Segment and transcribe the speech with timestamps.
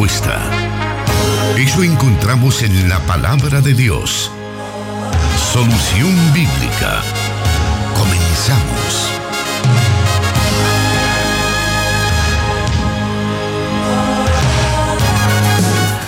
[0.00, 0.40] respuesta.
[1.58, 4.30] Eso encontramos en la palabra de Dios.
[5.52, 7.02] Solución bíblica.
[7.98, 9.10] Comenzamos.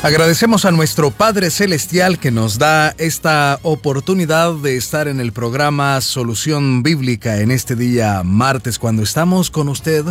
[0.03, 6.01] Agradecemos a nuestro Padre Celestial que nos da esta oportunidad de estar en el programa
[6.01, 10.07] Solución Bíblica en este día martes cuando estamos con usted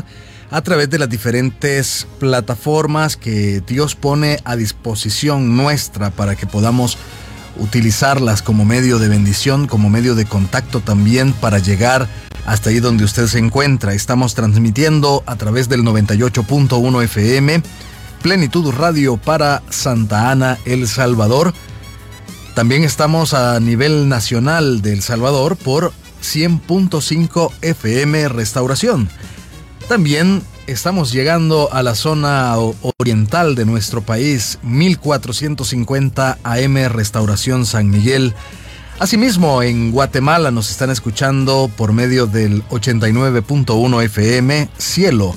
[0.52, 6.97] a través de las diferentes plataformas que Dios pone a disposición nuestra para que podamos
[7.57, 12.07] utilizarlas como medio de bendición, como medio de contacto también para llegar
[12.46, 13.93] hasta ahí donde usted se encuentra.
[13.93, 17.63] Estamos transmitiendo a través del 98.1 FM
[18.21, 21.54] Plenitud Radio para Santa Ana, El Salvador.
[22.55, 29.10] También estamos a nivel nacional de El Salvador por 100.5 FM Restauración.
[29.91, 32.55] También estamos llegando a la zona
[32.97, 38.33] oriental de nuestro país, 1450 AM Restauración San Miguel.
[38.99, 45.35] Asimismo, en Guatemala nos están escuchando por medio del 89.1 FM Cielo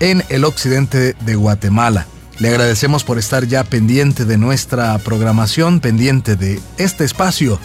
[0.00, 2.06] en el occidente de Guatemala.
[2.38, 7.58] Le agradecemos por estar ya pendiente de nuestra programación, pendiente de este espacio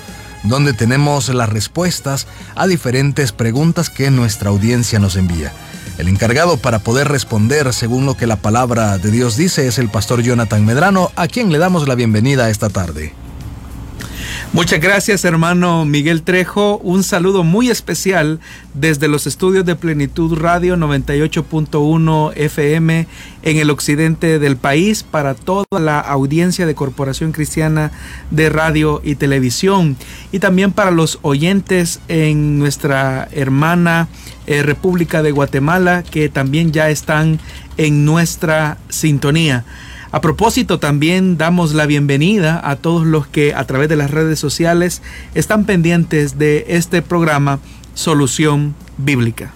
[0.43, 5.51] donde tenemos las respuestas a diferentes preguntas que nuestra audiencia nos envía.
[5.99, 9.89] El encargado para poder responder según lo que la palabra de Dios dice es el
[9.89, 13.13] pastor Jonathan Medrano, a quien le damos la bienvenida esta tarde.
[14.51, 16.77] Muchas gracias hermano Miguel Trejo.
[16.79, 18.39] Un saludo muy especial
[18.73, 23.07] desde los estudios de Plenitud Radio 98.1 FM
[23.43, 27.91] en el occidente del país para toda la audiencia de Corporación Cristiana
[28.31, 29.97] de Radio y Televisión
[30.31, 34.07] y también para los oyentes en nuestra hermana
[34.47, 37.39] eh, República de Guatemala que también ya están
[37.77, 39.63] en nuestra sintonía.
[40.11, 44.39] A propósito, también damos la bienvenida a todos los que a través de las redes
[44.39, 45.03] sociales
[45.35, 47.59] están pendientes de este programa
[47.93, 49.53] Solución Bíblica.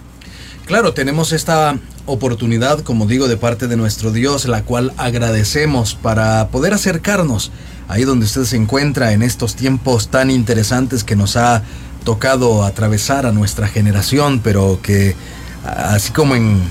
[0.66, 1.76] Claro, tenemos esta
[2.06, 7.50] oportunidad, como digo, de parte de nuestro Dios, la cual agradecemos para poder acercarnos
[7.88, 11.64] ahí donde usted se encuentra en estos tiempos tan interesantes que nos ha
[12.04, 15.16] tocado atravesar a nuestra generación, pero que
[15.64, 16.62] así como en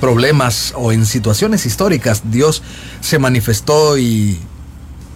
[0.00, 2.62] problemas o en situaciones históricas, Dios
[3.00, 4.38] se manifestó y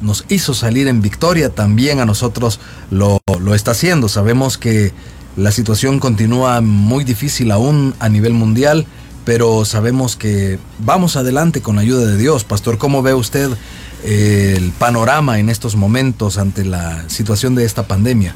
[0.01, 4.09] nos hizo salir en victoria, también a nosotros lo, lo está haciendo.
[4.09, 4.93] Sabemos que
[5.37, 8.87] la situación continúa muy difícil aún a nivel mundial,
[9.25, 12.45] pero sabemos que vamos adelante con la ayuda de Dios.
[12.45, 13.51] Pastor, ¿cómo ve usted
[14.05, 18.35] eh, el panorama en estos momentos ante la situación de esta pandemia?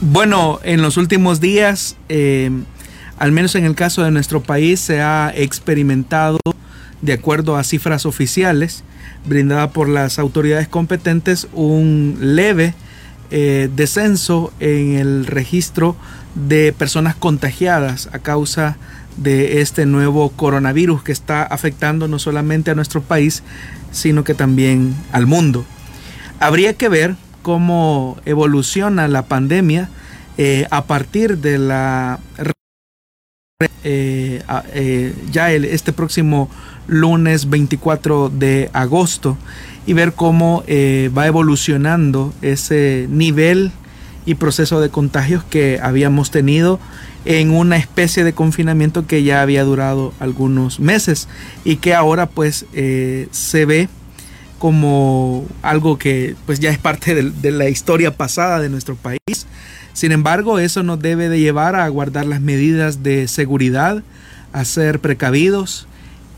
[0.00, 2.50] Bueno, en los últimos días eh,
[3.18, 6.38] al menos en el caso de nuestro país, se ha experimentado,
[7.02, 8.82] de acuerdo a cifras oficiales
[9.26, 12.74] brindadas por las autoridades competentes, un leve
[13.30, 15.96] eh, descenso en el registro
[16.34, 18.76] de personas contagiadas a causa
[19.16, 23.42] de este nuevo coronavirus que está afectando no solamente a nuestro país,
[23.90, 25.64] sino que también al mundo.
[26.38, 29.88] Habría que ver cómo evoluciona la pandemia
[30.38, 32.18] eh, a partir de la
[33.84, 34.42] eh,
[34.74, 36.50] eh, ya el, este próximo
[36.88, 39.38] lunes 24 de agosto
[39.86, 43.72] y ver cómo eh, va evolucionando ese nivel
[44.26, 46.78] y proceso de contagios que habíamos tenido
[47.24, 51.26] en una especie de confinamiento que ya había durado algunos meses
[51.64, 52.66] y que ahora pues
[53.30, 53.88] se ve
[54.58, 59.46] como algo que pues ya es parte de la historia pasada de nuestro país
[59.96, 64.02] sin embargo, eso nos debe de llevar a guardar las medidas de seguridad,
[64.52, 65.86] a ser precavidos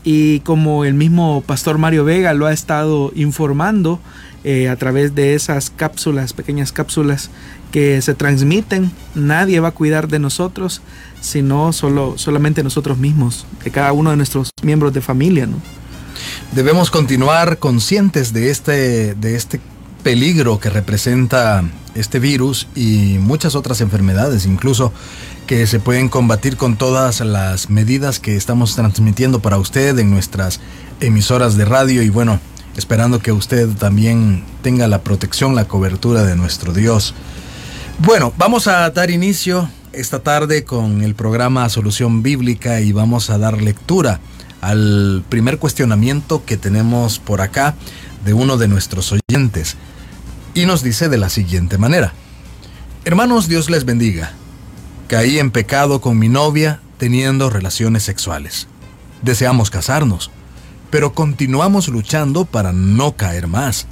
[0.05, 3.99] y como el mismo pastor Mario Vega lo ha estado informando
[4.45, 7.31] eh, a través de esas cápsulas, pequeñas cápsulas
[7.73, 10.81] que se transmiten, nadie va a cuidar de nosotros,
[11.19, 15.47] sino solo, solamente nosotros mismos, de cada uno de nuestros miembros de familia.
[15.47, 15.57] ¿no?
[16.53, 19.59] Debemos continuar conscientes de este, de este
[20.03, 21.63] peligro que representa
[21.95, 24.93] este virus y muchas otras enfermedades, incluso
[25.47, 30.59] que se pueden combatir con todas las medidas que estamos transmitiendo para usted en nuestras
[31.01, 32.39] emisoras de radio y bueno,
[32.77, 37.13] esperando que usted también tenga la protección, la cobertura de nuestro Dios.
[37.99, 43.37] Bueno, vamos a dar inicio esta tarde con el programa Solución Bíblica y vamos a
[43.37, 44.19] dar lectura
[44.61, 47.75] al primer cuestionamiento que tenemos por acá
[48.25, 49.77] de uno de nuestros oyentes
[50.53, 52.13] y nos dice de la siguiente manera.
[53.05, 54.33] Hermanos, Dios les bendiga.
[55.07, 58.67] Caí en pecado con mi novia teniendo relaciones sexuales.
[59.21, 60.31] Deseamos casarnos,
[60.89, 63.87] pero continuamos luchando para no caer más.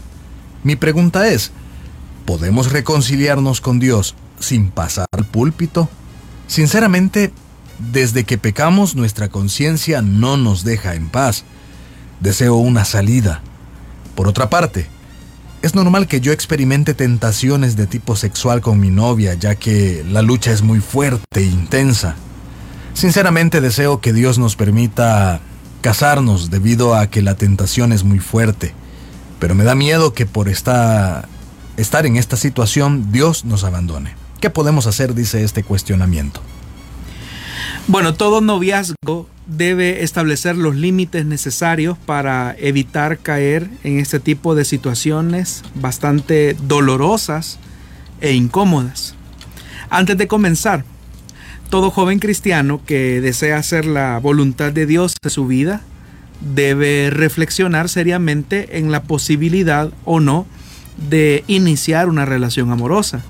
[0.64, 1.52] Mi pregunta es,
[2.26, 5.90] ¿podemos reconciliarnos con Dios sin pasar al púlpito?
[6.48, 7.32] Sinceramente,
[7.80, 11.44] desde que pecamos nuestra conciencia no nos deja en paz.
[12.20, 13.42] Deseo una salida.
[14.18, 14.88] Por otra parte,
[15.62, 20.24] es normal que yo experimente tentaciones de tipo sexual con mi novia, ya que la
[20.24, 22.16] lucha es muy fuerte e intensa.
[22.96, 25.40] Sinceramente deseo que Dios nos permita
[25.82, 28.74] casarnos debido a que la tentación es muy fuerte,
[29.38, 31.30] pero me da miedo que por esta,
[31.78, 34.16] estar en esta situación Dios nos abandone.
[34.42, 35.14] ¿Qué podemos hacer?
[35.14, 36.42] dice este cuestionamiento.
[37.88, 44.66] Bueno, todo noviazgo debe establecer los límites necesarios para evitar caer en este tipo de
[44.66, 47.60] situaciones bastante dolorosas
[48.20, 49.16] e incómodas.
[49.90, 50.84] Antes de comenzar,
[51.70, 55.82] todo joven cristiano que desea hacer la voluntad de Dios en su vida
[56.42, 60.46] debe reflexionar seriamente en la posibilidad o no
[61.10, 63.22] de iniciar una relación amorosa.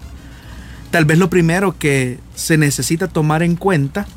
[0.92, 4.08] Tal vez lo primero que se necesita tomar en cuenta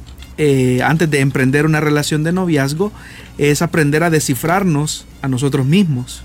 [0.43, 2.93] eh, antes de emprender una relación de noviazgo
[3.37, 6.23] es aprender a descifrarnos a nosotros mismos.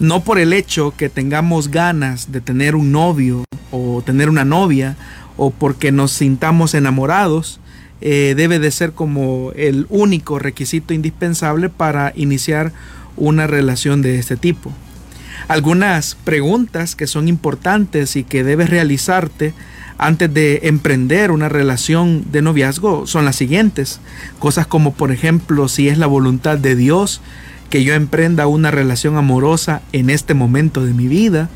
[0.00, 4.96] No por el hecho que tengamos ganas de tener un novio o tener una novia
[5.36, 7.60] o porque nos sintamos enamorados,
[8.00, 12.72] eh, debe de ser como el único requisito indispensable para iniciar
[13.18, 14.72] una relación de este tipo.
[15.48, 19.52] Algunas preguntas que son importantes y que debes realizarte
[19.98, 24.00] antes de emprender una relación de noviazgo son las siguientes.
[24.38, 27.20] Cosas como, por ejemplo, si es la voluntad de Dios
[27.70, 31.48] que yo emprenda una relación amorosa en este momento de mi vida,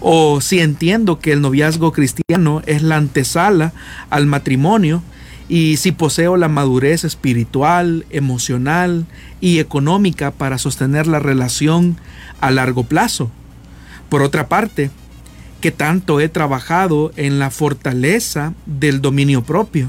[0.00, 3.72] o si entiendo que el noviazgo cristiano es la antesala
[4.08, 5.02] al matrimonio,
[5.48, 9.06] y si poseo la madurez espiritual, emocional
[9.40, 11.96] y económica para sostener la relación
[12.40, 13.30] a largo plazo.
[14.08, 14.90] Por otra parte,
[15.60, 19.88] que tanto he trabajado en la fortaleza del dominio propio.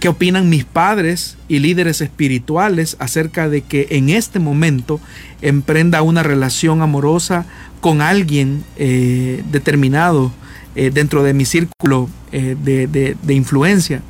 [0.00, 5.00] ¿Qué opinan mis padres y líderes espirituales acerca de que en este momento
[5.42, 7.46] emprenda una relación amorosa
[7.80, 10.32] con alguien eh, determinado
[10.76, 14.02] eh, dentro de mi círculo eh, de influencia?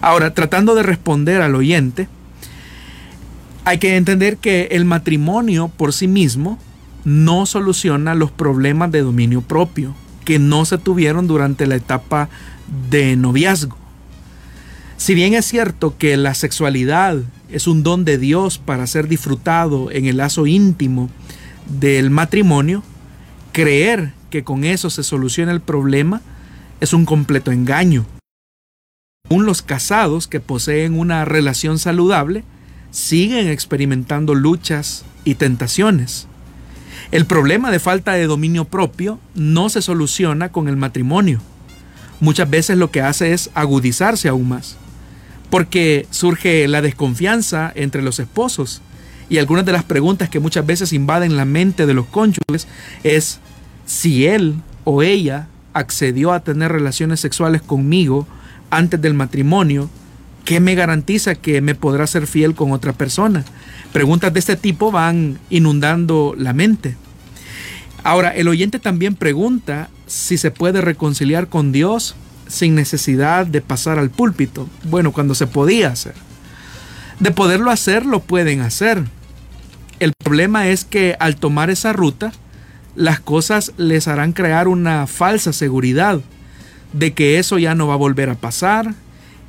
[0.00, 2.08] Ahora, tratando de responder al oyente,
[3.64, 6.58] hay que entender que el matrimonio por sí mismo
[7.04, 9.94] no soluciona los problemas de dominio propio
[10.24, 12.28] que no se tuvieron durante la etapa
[12.90, 13.76] de noviazgo.
[14.96, 17.18] Si bien es cierto que la sexualidad
[17.50, 21.10] es un don de Dios para ser disfrutado en el lazo íntimo
[21.66, 22.82] del matrimonio,
[23.52, 26.22] creer que con eso se soluciona el problema
[26.80, 28.06] es un completo engaño.
[29.30, 32.44] Aún los casados que poseen una relación saludable
[32.90, 36.26] siguen experimentando luchas y tentaciones.
[37.12, 41.40] El problema de falta de dominio propio no se soluciona con el matrimonio.
[42.20, 44.76] Muchas veces lo que hace es agudizarse aún más,
[45.50, 48.80] porque surge la desconfianza entre los esposos
[49.28, 52.66] y algunas de las preguntas que muchas veces invaden la mente de los cónyuges
[53.04, 53.40] es
[53.84, 54.54] si él
[54.84, 58.26] o ella accedió a tener relaciones sexuales conmigo
[58.70, 59.90] antes del matrimonio,
[60.44, 63.44] ¿qué me garantiza que me podrá ser fiel con otra persona?
[63.92, 66.96] Preguntas de este tipo van inundando la mente.
[68.04, 72.16] Ahora, el oyente también pregunta si se puede reconciliar con Dios
[72.48, 74.68] sin necesidad de pasar al púlpito.
[74.84, 76.14] Bueno, cuando se podía hacer.
[77.20, 79.04] De poderlo hacer, lo pueden hacer.
[80.00, 82.32] El problema es que al tomar esa ruta,
[82.96, 86.20] las cosas les harán crear una falsa seguridad
[86.92, 88.94] de que eso ya no va a volver a pasar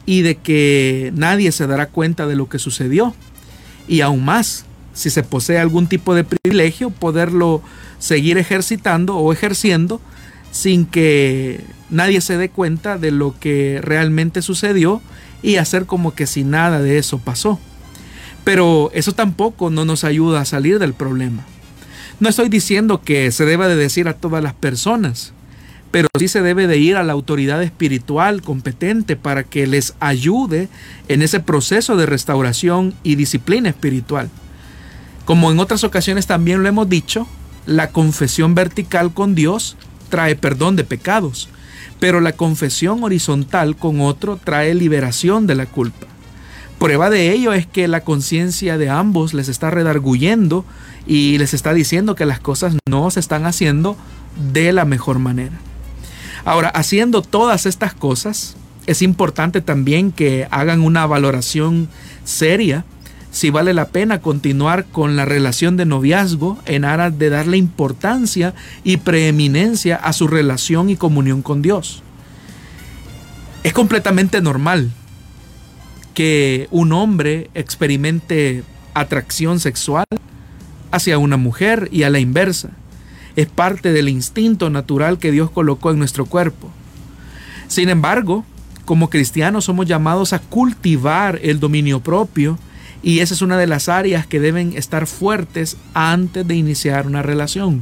[0.06, 3.14] y de que nadie se dará cuenta de lo que sucedió.
[3.88, 7.62] Y aún más, si se posee algún tipo de privilegio, poderlo
[8.00, 10.02] seguir ejercitando o ejerciendo
[10.52, 15.02] sin que nadie se dé cuenta de lo que realmente sucedió
[15.42, 17.60] y hacer como que si nada de eso pasó.
[18.44, 21.44] Pero eso tampoco no nos ayuda a salir del problema.
[22.20, 25.34] No estoy diciendo que se deba de decir a todas las personas,
[25.94, 30.68] pero sí se debe de ir a la autoridad espiritual competente para que les ayude
[31.08, 34.32] en ese proceso de restauración y disciplina espiritual.
[35.26, 37.28] Como en otras ocasiones también lo hemos dicho,
[37.68, 39.78] la confesión vertical con Dios
[40.10, 41.48] trae perdón de pecados,
[42.00, 46.08] pero la confesión horizontal con otro trae liberación de la culpa.
[46.80, 50.66] Prueba de ello es que la conciencia de ambos les está redarguyendo
[51.06, 53.96] y les está diciendo que las cosas no se están haciendo
[54.52, 55.60] de la mejor manera.
[56.46, 61.88] Ahora, haciendo todas estas cosas, es importante también que hagan una valoración
[62.26, 62.86] seria
[63.32, 68.54] si vale la pena continuar con la relación de noviazgo en aras de darle importancia
[68.84, 72.04] y preeminencia a su relación y comunión con Dios.
[73.64, 74.92] Es completamente normal
[76.14, 80.06] que un hombre experimente atracción sexual
[80.92, 82.70] hacia una mujer y a la inversa.
[83.36, 86.72] Es parte del instinto natural que Dios colocó en nuestro cuerpo.
[87.68, 88.46] Sin embargo,
[88.86, 92.60] como cristianos somos llamados a cultivar el dominio propio
[93.02, 97.22] y esa es una de las áreas que deben estar fuertes antes de iniciar una
[97.22, 97.82] relación.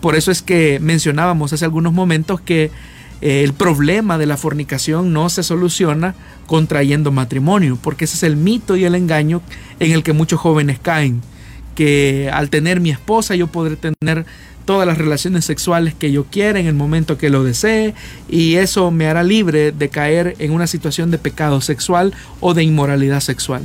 [0.00, 2.70] Por eso es que mencionábamos hace algunos momentos que
[3.20, 6.14] eh, el problema de la fornicación no se soluciona
[6.46, 9.42] contrayendo matrimonio, porque ese es el mito y el engaño
[9.80, 11.22] en el que muchos jóvenes caen,
[11.74, 14.26] que al tener mi esposa yo podré tener
[14.68, 17.94] todas las relaciones sexuales que yo quiera en el momento que lo desee
[18.28, 22.64] y eso me hará libre de caer en una situación de pecado sexual o de
[22.64, 23.62] inmoralidad sexual.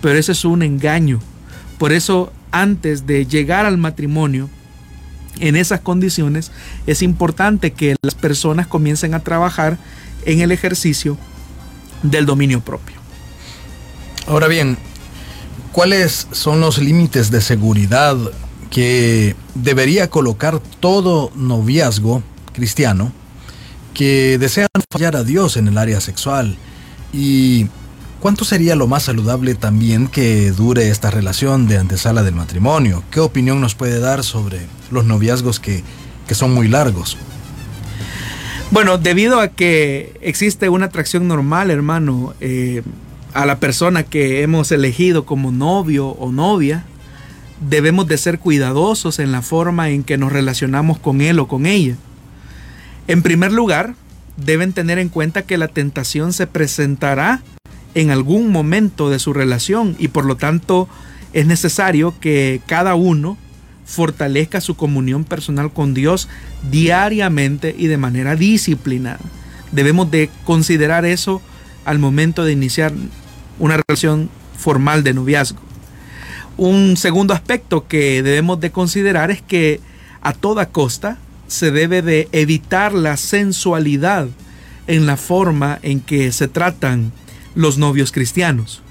[0.00, 1.18] Pero eso es un engaño.
[1.78, 4.48] Por eso antes de llegar al matrimonio,
[5.40, 6.52] en esas condiciones,
[6.86, 9.78] es importante que las personas comiencen a trabajar
[10.26, 11.18] en el ejercicio
[12.04, 12.94] del dominio propio.
[14.28, 14.78] Ahora bien,
[15.72, 18.16] ¿cuáles son los límites de seguridad
[18.70, 23.12] que debería colocar todo noviazgo cristiano
[23.96, 26.58] que desea fallar a Dios en el área sexual.
[27.14, 27.68] ¿Y
[28.20, 33.02] cuánto sería lo más saludable también que dure esta relación de antesala del matrimonio?
[33.10, 35.82] ¿Qué opinión nos puede dar sobre los noviazgos que,
[36.32, 37.16] son muy largos?
[38.70, 42.82] Bueno, debido a que existe una atracción normal, hermano, eh,
[43.32, 46.84] a la persona que hemos elegido como novio o novia,
[47.60, 51.66] debemos de ser cuidadosos en la forma en que nos relacionamos con él o con
[51.66, 51.96] ella.
[53.08, 53.94] En primer lugar,
[54.36, 57.42] deben tener en cuenta que la tentación se presentará
[57.94, 60.88] en algún momento de su relación y por lo tanto
[61.32, 63.38] es necesario que cada uno
[63.86, 66.28] fortalezca su comunión personal con Dios
[66.70, 69.20] diariamente y de manera disciplinada.
[69.72, 71.40] Debemos de considerar eso
[71.84, 72.92] al momento de iniciar
[73.58, 75.60] una relación formal de noviazgo.
[76.56, 79.80] Un segundo aspecto que debemos de considerar es que
[80.22, 84.28] a toda costa se debe de evitar la sensualidad
[84.86, 87.12] en la forma en que se tratan
[87.54, 88.82] los novios cristianos.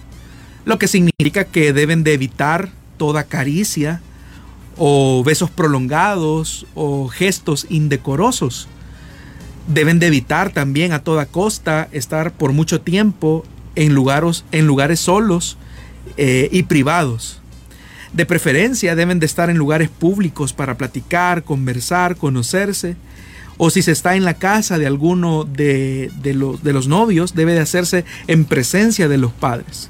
[0.63, 4.01] Lo que significa que deben de evitar toda caricia
[4.77, 8.67] o besos prolongados o gestos indecorosos.
[9.67, 13.43] Deben de evitar también a toda costa estar por mucho tiempo
[13.75, 15.57] en lugares, en lugares solos
[16.17, 17.41] eh, y privados.
[18.15, 22.95] De preferencia deben de estar en lugares públicos para platicar, conversar, conocerse.
[23.57, 27.53] O si se está en la casa de alguno de, los, de los novios, debe
[27.53, 29.89] de hacerse en presencia de los padres.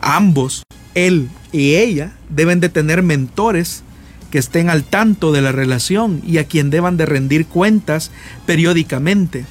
[0.00, 0.62] Ambos,
[0.94, 3.82] él y ella, deben de tener mentores
[4.30, 8.10] que estén al tanto de la relación y a quien deban de rendir cuentas
[8.46, 9.44] periódicamente.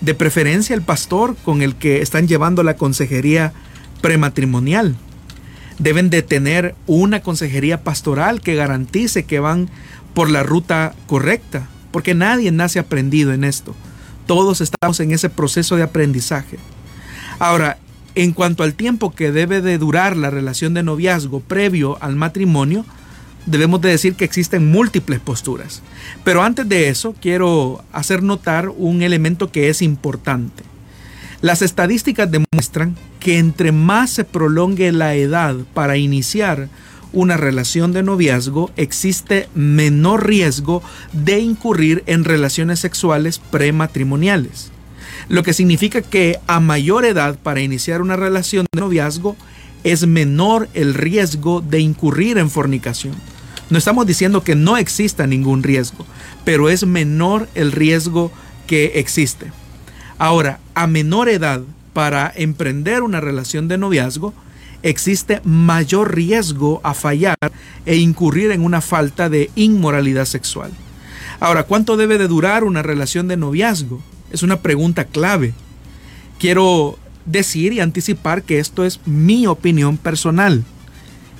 [0.00, 3.52] De preferencia el pastor con el que están llevando la consejería
[4.02, 4.94] prematrimonial
[5.78, 9.68] deben de tener una consejería pastoral que garantice que van
[10.14, 13.74] por la ruta correcta, porque nadie nace aprendido en esto.
[14.26, 16.58] Todos estamos en ese proceso de aprendizaje.
[17.38, 17.78] Ahora,
[18.14, 22.84] en cuanto al tiempo que debe de durar la relación de noviazgo previo al matrimonio,
[23.46, 25.82] debemos de decir que existen múltiples posturas.
[26.22, 30.62] Pero antes de eso, quiero hacer notar un elemento que es importante.
[31.44, 36.70] Las estadísticas demuestran que entre más se prolongue la edad para iniciar
[37.12, 40.82] una relación de noviazgo, existe menor riesgo
[41.12, 44.70] de incurrir en relaciones sexuales prematrimoniales.
[45.28, 49.36] Lo que significa que a mayor edad para iniciar una relación de noviazgo,
[49.82, 53.16] es menor el riesgo de incurrir en fornicación.
[53.68, 56.06] No estamos diciendo que no exista ningún riesgo,
[56.46, 58.32] pero es menor el riesgo
[58.66, 59.52] que existe.
[60.18, 64.34] Ahora, a menor edad para emprender una relación de noviazgo,
[64.82, 67.36] existe mayor riesgo a fallar
[67.86, 70.70] e incurrir en una falta de inmoralidad sexual.
[71.40, 74.02] Ahora, ¿cuánto debe de durar una relación de noviazgo?
[74.30, 75.54] Es una pregunta clave.
[76.38, 80.64] Quiero decir y anticipar que esto es mi opinión personal.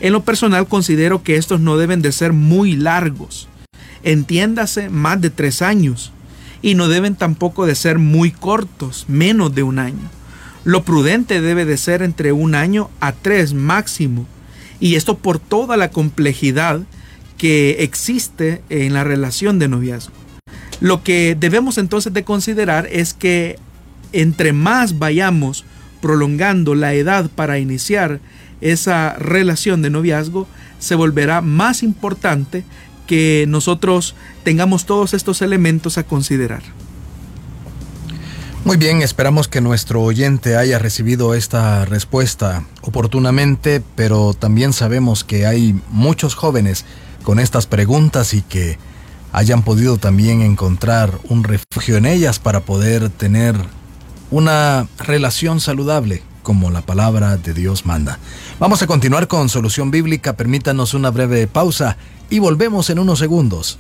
[0.01, 3.49] En lo personal considero que estos no deben de ser muy largos.
[4.03, 6.13] Entiéndase más de tres años
[6.65, 10.09] y no deben tampoco de ser muy cortos, menos de un año.
[10.65, 14.27] Lo prudente debe de ser entre un año a tres máximo.
[14.81, 16.81] Y esto por toda la complejidad
[17.37, 20.15] que existe en la relación de noviazgo.
[20.81, 23.59] Lo que debemos entonces de considerar es que
[24.15, 25.67] entre más vayamos
[26.01, 28.21] prolongando la edad para iniciar
[28.63, 32.65] esa relación de noviazgo se volverá más importante
[33.07, 36.63] que nosotros tengamos todos estos elementos a considerar.
[38.65, 45.45] Muy bien, esperamos que nuestro oyente haya recibido esta respuesta oportunamente, pero también sabemos que
[45.47, 46.87] hay muchos jóvenes
[47.25, 48.79] con estas preguntas y que
[49.33, 53.55] hayan podido también encontrar un refugio en ellas para poder tener
[54.31, 58.19] una relación saludable como la palabra de Dios manda.
[58.61, 61.97] Vamos a continuar con Solución Bíblica, permítanos una breve pausa
[62.35, 63.79] y volvemos en unos segundos.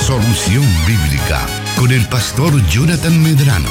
[0.00, 1.46] Solución Bíblica
[1.76, 3.68] con el pastor Jonathan Medrano.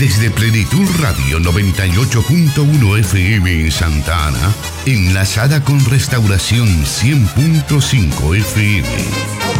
[0.00, 4.52] Desde Plenitud Radio 98.1 FM en Santa Ana,
[4.86, 9.53] enlazada con Restauración 100.5 FM.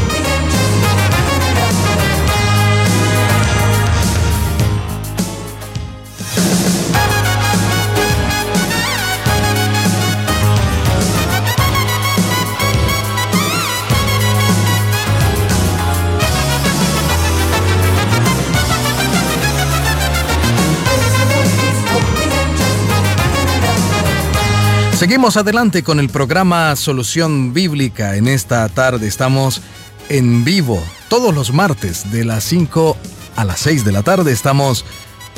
[24.95, 28.15] Seguimos adelante con el programa Solución Bíblica.
[28.15, 29.61] En esta tarde estamos
[30.09, 32.97] en vivo todos los martes de las 5
[33.35, 34.31] a las 6 de la tarde.
[34.31, 34.85] Estamos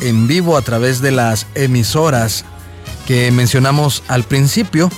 [0.02, 2.44] en vivo a través de las emisoras
[3.06, 4.90] que mencionamos al principio,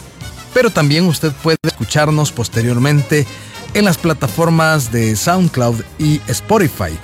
[0.53, 3.29] pero también usted puede escucharnos posteriormente
[3.75, 6.99] en las plataformas de SoundCloud y Spotify.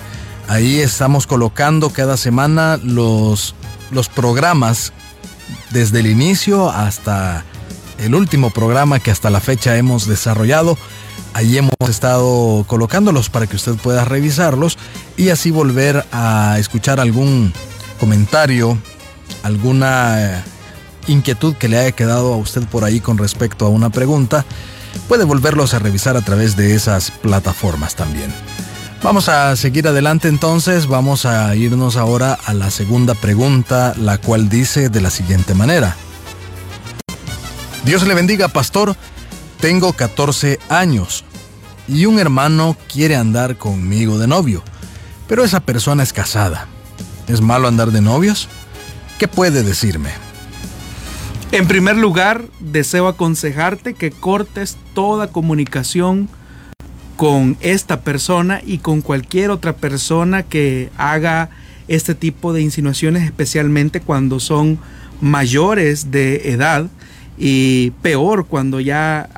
[0.49, 3.55] Ahí estamos colocando cada semana los,
[3.91, 4.91] los programas
[5.71, 7.43] desde el inicio hasta
[7.99, 10.77] el último programa que hasta la fecha hemos desarrollado.
[11.33, 14.77] Ahí hemos estado colocándolos para que usted pueda revisarlos
[15.17, 17.53] y así volver a escuchar algún
[17.99, 18.77] comentario,
[19.43, 20.43] alguna
[21.07, 24.45] inquietud que le haya quedado a usted por ahí con respecto a una pregunta.
[25.09, 28.33] Puede volverlos a revisar a través de esas plataformas también.
[29.05, 34.49] Vamos a seguir adelante entonces, vamos a irnos ahora a la segunda pregunta, la cual
[34.49, 35.95] dice de la siguiente manera.
[37.83, 38.95] Dios le bendiga, pastor.
[39.59, 41.23] Tengo 14 años
[41.87, 44.63] y un hermano quiere andar conmigo de novio,
[45.27, 46.65] pero esa persona es casada.
[47.27, 48.49] ¿Es malo andar de novios?
[49.19, 50.09] ¿Qué puede decirme?
[51.51, 56.27] En primer lugar, deseo aconsejarte que cortes toda comunicación
[57.15, 61.49] con esta persona y con cualquier otra persona que haga
[61.87, 64.79] este tipo de insinuaciones, especialmente cuando son
[65.21, 66.87] mayores de edad
[67.37, 69.29] y peor cuando ya,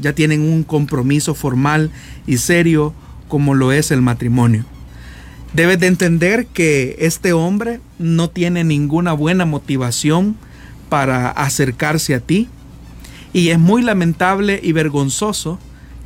[0.00, 1.90] ya tienen un compromiso formal
[2.26, 2.94] y serio
[3.28, 4.64] como lo es el matrimonio.
[5.54, 10.36] Debes de entender que este hombre no tiene ninguna buena motivación
[10.88, 12.48] para acercarse a ti
[13.32, 15.58] y es muy lamentable y vergonzoso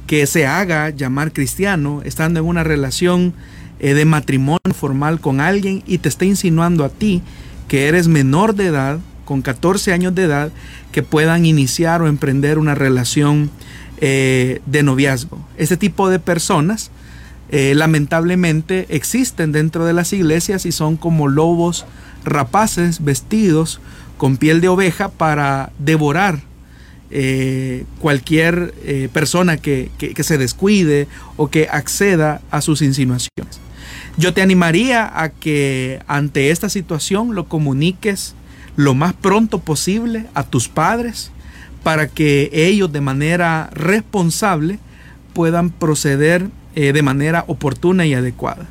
[0.07, 3.35] que se haga llamar cristiano estando en una relación
[3.79, 7.23] eh, de matrimonio formal con alguien y te esté insinuando a ti
[7.69, 10.53] que eres menor de edad, con 14 años de edad,
[10.93, 13.51] que puedan iniciar o emprender una relación
[14.01, 15.45] eh, de noviazgo.
[15.57, 16.91] Este tipo de personas
[17.49, 21.87] eh, lamentablemente existen dentro de las iglesias y son como lobos
[22.25, 23.81] rapaces vestidos
[24.17, 26.41] con piel de oveja para devorar
[27.11, 28.75] eh, cualquier
[29.13, 33.61] persona que, que, se descuide o que acceda a sus insinuaciones.
[34.17, 38.35] Yo te animaría a que ante esta situación lo comuniques
[38.77, 41.31] lo más pronto posible a tus padres
[41.83, 44.79] para que ellos de manera responsable
[45.33, 48.67] puedan proceder eh, de manera oportuna y adecuada.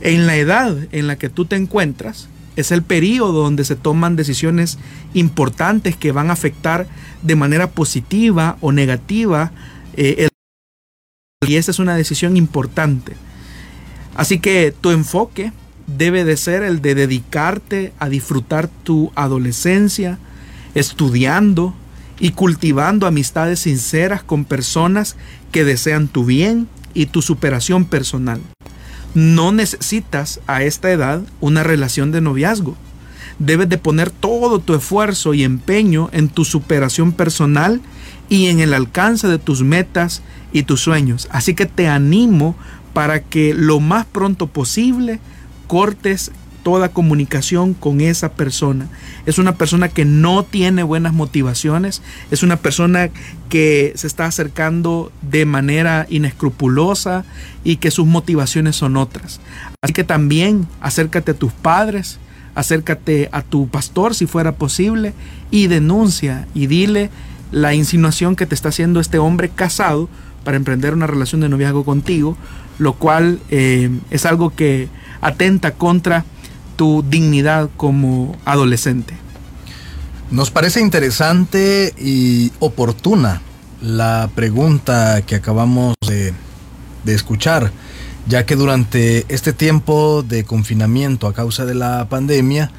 [0.00, 4.16] En la edad en la que tú te encuentras, es el periodo donde se toman
[4.16, 4.78] decisiones
[5.12, 6.86] importantes que van a afectar
[7.22, 9.52] de manera positiva o negativa
[9.96, 10.28] eh,
[11.46, 13.14] y esa es una decisión importante.
[14.14, 15.52] Así que tu enfoque
[15.86, 20.18] debe de ser el de dedicarte a disfrutar tu adolescencia,
[20.74, 21.74] estudiando
[22.18, 25.16] y cultivando amistades sinceras con personas
[25.52, 28.40] que desean tu bien y tu superación personal.
[29.14, 32.76] No necesitas a esta edad una relación de noviazgo.
[33.38, 37.80] Debes de poner todo tu esfuerzo y empeño en tu superación personal
[38.28, 40.22] y en el alcance de tus metas
[40.52, 41.28] y tus sueños.
[41.30, 42.56] Así que te animo
[42.92, 45.20] para que lo más pronto posible
[45.66, 46.30] cortes
[46.64, 48.88] toda comunicación con esa persona.
[49.26, 53.10] Es una persona que no tiene buenas motivaciones, es una persona
[53.48, 57.24] que se está acercando de manera inescrupulosa
[57.62, 59.40] y que sus motivaciones son otras.
[59.82, 62.18] Así que también acércate a tus padres,
[62.56, 65.12] acércate a tu pastor si fuera posible
[65.52, 67.10] y denuncia y dile
[67.52, 70.08] la insinuación que te está haciendo este hombre casado
[70.44, 72.36] para emprender una relación de noviazgo contigo,
[72.78, 74.88] lo cual eh, es algo que
[75.20, 76.24] atenta contra
[76.76, 79.14] tu dignidad como adolescente.
[80.30, 83.42] Nos parece interesante y oportuna
[83.80, 86.34] la pregunta que acabamos de,
[87.06, 87.70] escuchar,
[88.26, 92.70] ya que durante este tiempo de confinamiento a causa de la pandemia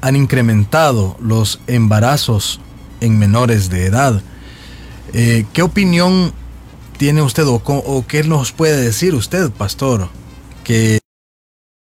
[0.00, 2.60] han incrementado los embarazos
[3.00, 4.22] en menores de edad.
[5.12, 6.32] Eh, ¿Qué opinión
[6.96, 10.08] tiene usted o, qué nos puede decir usted, pastor,
[10.64, 11.00] que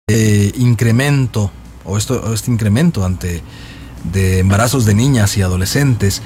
[0.10, 1.52] eh, incremento
[1.84, 3.42] o, esto, este incremento ante
[4.14, 6.22] de embarazos de niñas y adolescentes,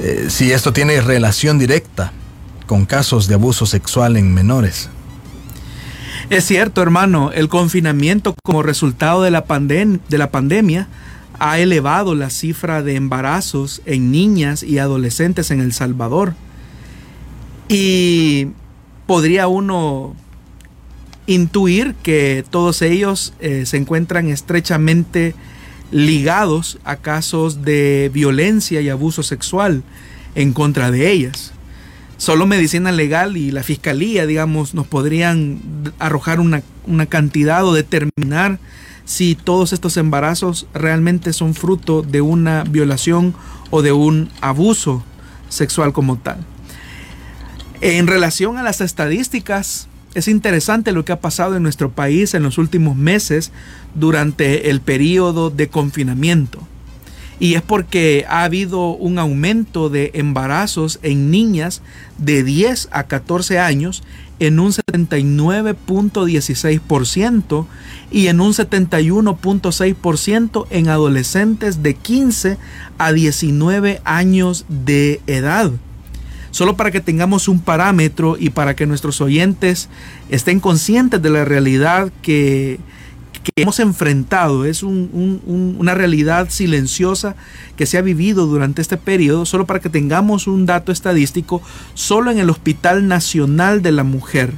[0.00, 2.12] eh, si esto tiene relación directa
[2.66, 4.88] con casos de abuso sexual en menores?
[6.30, 10.88] Es cierto, hermano, el confinamiento como resultado de la, de la pandemia
[11.38, 16.34] ha elevado la cifra de embarazos en niñas y adolescentes en El Salvador.
[17.68, 18.48] Y
[19.06, 20.16] podría uno
[21.32, 25.34] intuir que todos ellos eh, se encuentran estrechamente
[25.90, 29.82] ligados a casos de violencia y abuso sexual
[30.34, 31.52] en contra de ellas.
[32.16, 35.60] Solo medicina legal y la fiscalía, digamos, nos podrían
[35.98, 38.58] arrojar una, una cantidad o determinar
[39.04, 43.34] si todos estos embarazos realmente son fruto de una violación
[43.70, 45.02] o de un abuso
[45.48, 46.38] sexual como tal.
[47.80, 52.42] En relación a las estadísticas, es interesante lo que ha pasado en nuestro país en
[52.42, 53.52] los últimos meses
[53.94, 56.58] durante el periodo de confinamiento.
[57.40, 61.80] Y es porque ha habido un aumento de embarazos en niñas
[62.18, 64.02] de 10 a 14 años
[64.38, 67.66] en un 79.16%
[68.10, 72.56] y en un 71.6% en adolescentes de 15
[72.98, 75.72] a 19 años de edad.
[76.52, 79.88] Solo para que tengamos un parámetro y para que nuestros oyentes
[80.28, 82.78] estén conscientes de la realidad que,
[83.56, 87.36] hemos enfrentado, es una realidad silenciosa
[87.74, 91.62] que se ha vivido durante este periodo, solo para que tengamos un dato estadístico,
[91.94, 94.52] solo en el Hospital Nacional de la Mujer,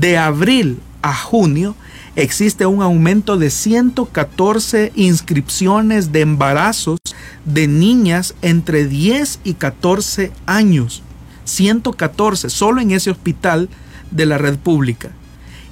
[0.00, 1.76] de abril a junio,
[2.16, 6.98] existe un aumento de 114 inscripciones de embarazos
[7.44, 11.04] de niñas entre 10 y 14 años.
[11.50, 13.68] 114 solo en ese hospital
[14.10, 15.10] de la red pública.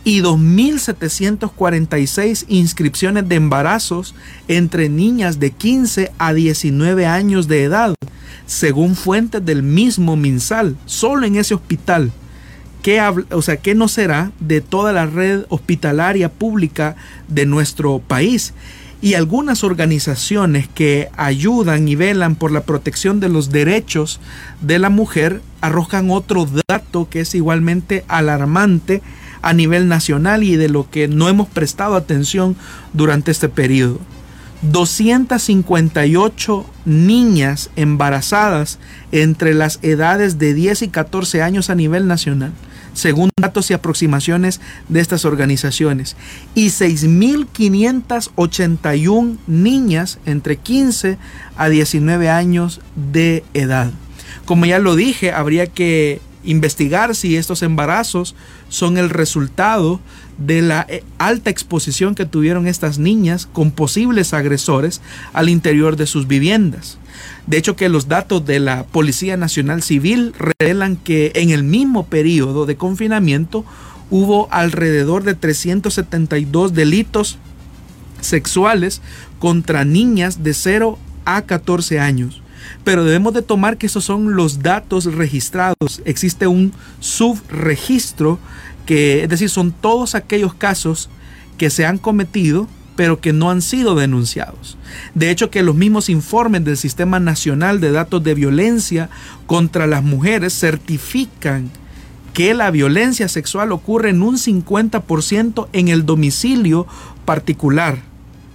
[0.05, 7.95] Y 2.746 inscripciones de embarazos entre niñas de 15 a 19 años de edad,
[8.47, 12.11] según fuentes del mismo MinSal, solo en ese hospital.
[12.83, 16.95] ¿Qué, o sea, ¿qué no será de toda la red hospitalaria pública
[17.27, 18.55] de nuestro país?
[19.01, 24.19] Y algunas organizaciones que ayudan y velan por la protección de los derechos
[24.61, 29.01] de la mujer arrojan otro dato que es igualmente alarmante
[29.41, 32.57] a nivel nacional y de lo que no hemos prestado atención
[32.93, 34.01] durante este periodo.
[34.63, 38.81] 258 niñas embarazadas
[39.13, 42.53] entre las edades de 10 y 14 años a nivel nacional
[42.99, 46.17] según datos y aproximaciones de estas organizaciones,
[46.55, 51.17] y 6.581 niñas entre 15
[51.57, 53.93] a 19 años de edad.
[54.45, 58.35] Como ya lo dije, habría que investigar si estos embarazos
[58.69, 60.01] son el resultado
[60.39, 65.01] de la eh, alta exposición que tuvieron estas niñas con posibles agresores
[65.33, 66.99] al interior de sus viviendas.
[67.49, 72.05] De hecho, que los datos de la Policía Nacional Civil revelan que en el mismo
[72.05, 73.65] periodo de confinamiento
[74.11, 77.39] hubo alrededor de 372 delitos
[78.21, 79.01] sexuales
[79.39, 82.43] contra niñas de 0 a 14 años.
[82.85, 86.03] Pero debemos de tomar que esos son los datos registrados.
[86.05, 88.39] Existe un subregistro
[88.85, 91.09] que, es decir, son todos aquellos casos
[91.57, 94.77] que se han cometido pero que no han sido denunciados.
[95.15, 99.09] De hecho, que los mismos informes del Sistema Nacional de Datos de Violencia
[99.47, 101.71] contra las Mujeres certifican
[102.35, 106.89] que la violencia sexual ocurre en un 50% en el domicilio
[107.25, 108.01] particular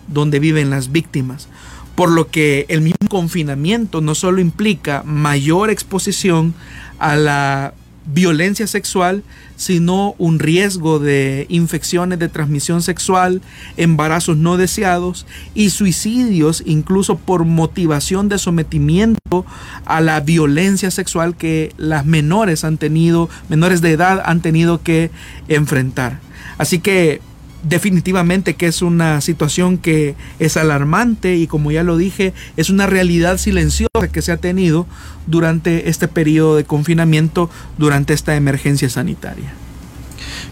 [0.09, 1.47] donde viven las víctimas.
[1.95, 6.53] Por lo que el mismo confinamiento no solo implica mayor exposición
[6.99, 7.75] a la
[8.05, 9.23] violencia sexual,
[9.55, 13.41] sino un riesgo de infecciones de transmisión sexual,
[13.77, 19.45] embarazos no deseados y suicidios incluso por motivación de sometimiento
[19.85, 25.11] a la violencia sexual que las menores han tenido, menores de edad han tenido que
[25.47, 26.19] enfrentar.
[26.57, 27.21] Así que
[27.63, 32.85] definitivamente que es una situación que es alarmante y como ya lo dije, es una
[32.85, 34.85] realidad silenciosa que se ha tenido
[35.27, 39.53] durante este periodo de confinamiento, durante esta emergencia sanitaria.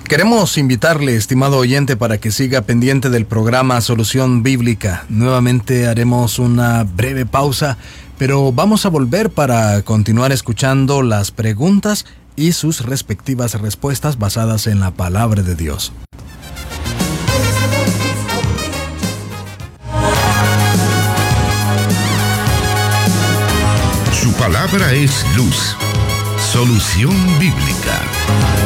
[0.08, 5.06] Queremos invitarle, estimado oyente, para que siga pendiente del programa Solución Bíblica.
[5.08, 7.78] Nuevamente haremos una breve pausa,
[8.18, 14.82] pero vamos a volver para continuar escuchando las preguntas y sus respectivas respuestas basadas en
[14.82, 15.94] la palabra de Dios.
[24.22, 25.76] Su palabra es luz.
[26.38, 28.61] Solución bíblica.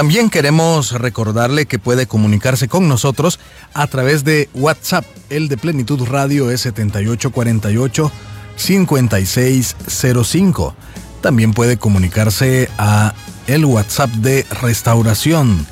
[0.00, 3.38] También queremos recordarle que puede comunicarse con nosotros
[3.74, 5.04] a través de WhatsApp.
[5.28, 8.10] El de Plenitud Radio es 7848
[8.56, 10.74] 5605.
[11.20, 13.12] También puede comunicarse a
[13.46, 15.66] el WhatsApp de Restauración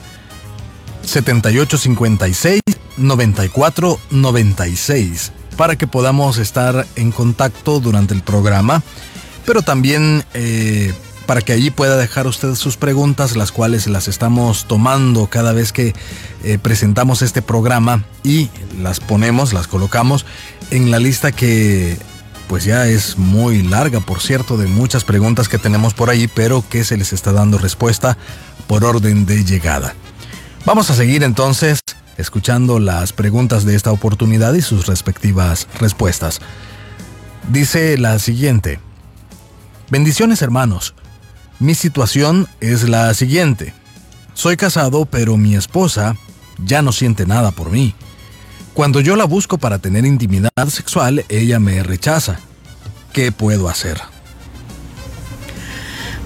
[1.05, 2.61] 7856
[2.99, 8.83] 9496 para que podamos estar en contacto durante el programa,
[9.47, 10.93] pero también eh,
[11.29, 15.75] para que allí pueda dejar usted sus preguntas, las cuales las estamos tomando cada vez
[15.75, 15.95] que
[16.43, 18.49] eh, presentamos este programa y
[18.81, 20.25] las ponemos, las colocamos
[20.71, 21.99] en la lista que
[22.49, 26.65] pues ya es muy larga, por cierto, de muchas preguntas que tenemos por ahí, pero
[26.67, 28.17] que se les está dando respuesta
[28.67, 29.95] por orden de llegada.
[30.65, 31.81] Vamos a seguir entonces
[32.17, 36.41] escuchando las preguntas de esta oportunidad y sus respectivas respuestas.
[37.53, 38.81] Dice la siguiente.
[39.91, 40.95] Bendiciones hermanos.
[41.61, 43.75] Mi situación es la siguiente.
[44.33, 46.15] Soy casado, pero mi esposa
[46.65, 47.95] ya no siente nada por mí.
[48.75, 52.39] Cuando yo la busco para tener intimidad sexual, ella me rechaza.
[53.13, 54.01] ¿Qué puedo hacer?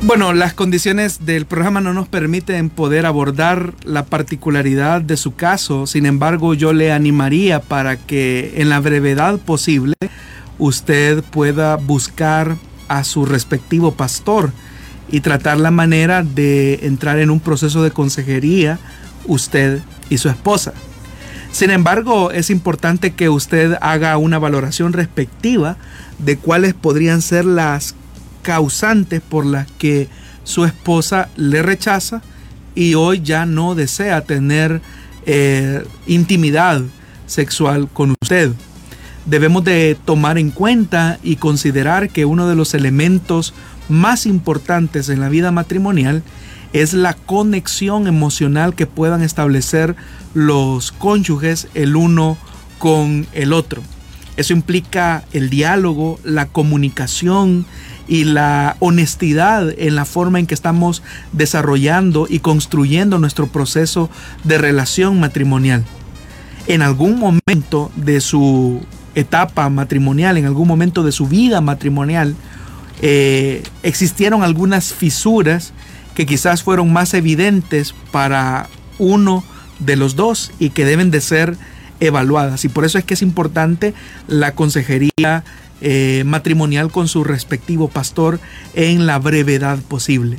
[0.03, 5.87] Bueno, las condiciones del programa no nos permiten poder abordar la particularidad de su caso,
[5.87, 9.95] sin embargo yo le animaría para que en la brevedad posible
[10.59, 12.57] usted pueda buscar
[12.89, 14.53] a su respectivo pastor
[15.13, 18.81] y tratar la manera de entrar en un proceso de consejería
[19.27, 20.73] usted y su esposa.
[21.53, 25.77] Sin embargo, es importante que usted haga una valoración respectiva
[26.19, 27.95] de cuáles podrían ser las
[28.41, 30.09] causantes por las que
[30.45, 32.23] su esposa le rechaza
[32.75, 34.81] y hoy ya no desea tener
[35.27, 36.81] eh, intimidad
[37.27, 38.53] sexual con usted.
[39.27, 43.55] Debemos de tomar en cuenta y considerar que uno de los elementos
[43.89, 46.23] más importantes en la vida matrimonial
[46.73, 49.95] es la conexión emocional que puedan establecer
[50.35, 52.39] los cónyuges el uno
[52.79, 53.83] con el otro.
[54.37, 57.67] Eso implica el diálogo, la comunicación
[58.09, 64.09] y la honestidad en la forma en que estamos desarrollando y construyendo nuestro proceso
[64.43, 65.85] de relación matrimonial.
[66.67, 68.81] En algún momento de su
[69.15, 72.35] etapa matrimonial, en algún momento de su vida matrimonial,
[73.03, 75.73] eh, existieron algunas fisuras
[76.15, 79.45] que quizás fueron más evidentes para uno
[79.81, 81.57] de los dos y que deben de ser
[82.01, 82.65] evaluadas.
[82.65, 83.95] Y por eso es que es importante
[84.29, 85.45] la consejería
[85.81, 88.39] eh, matrimonial con su respectivo pastor
[88.75, 90.39] en la brevedad posible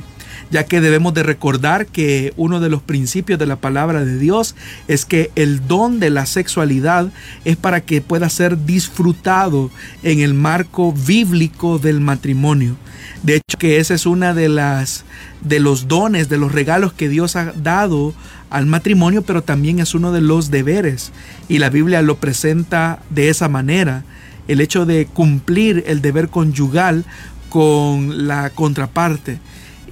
[0.50, 4.54] ya que debemos de recordar que uno de los principios de la palabra de Dios
[4.88, 7.10] es que el don de la sexualidad
[7.44, 9.70] es para que pueda ser disfrutado
[10.02, 12.76] en el marco bíblico del matrimonio.
[13.22, 15.04] De hecho, que ese es una de las
[15.40, 18.14] de los dones, de los regalos que Dios ha dado
[18.50, 21.12] al matrimonio, pero también es uno de los deberes
[21.48, 24.04] y la Biblia lo presenta de esa manera.
[24.46, 27.04] El hecho de cumplir el deber conyugal
[27.48, 29.38] con la contraparte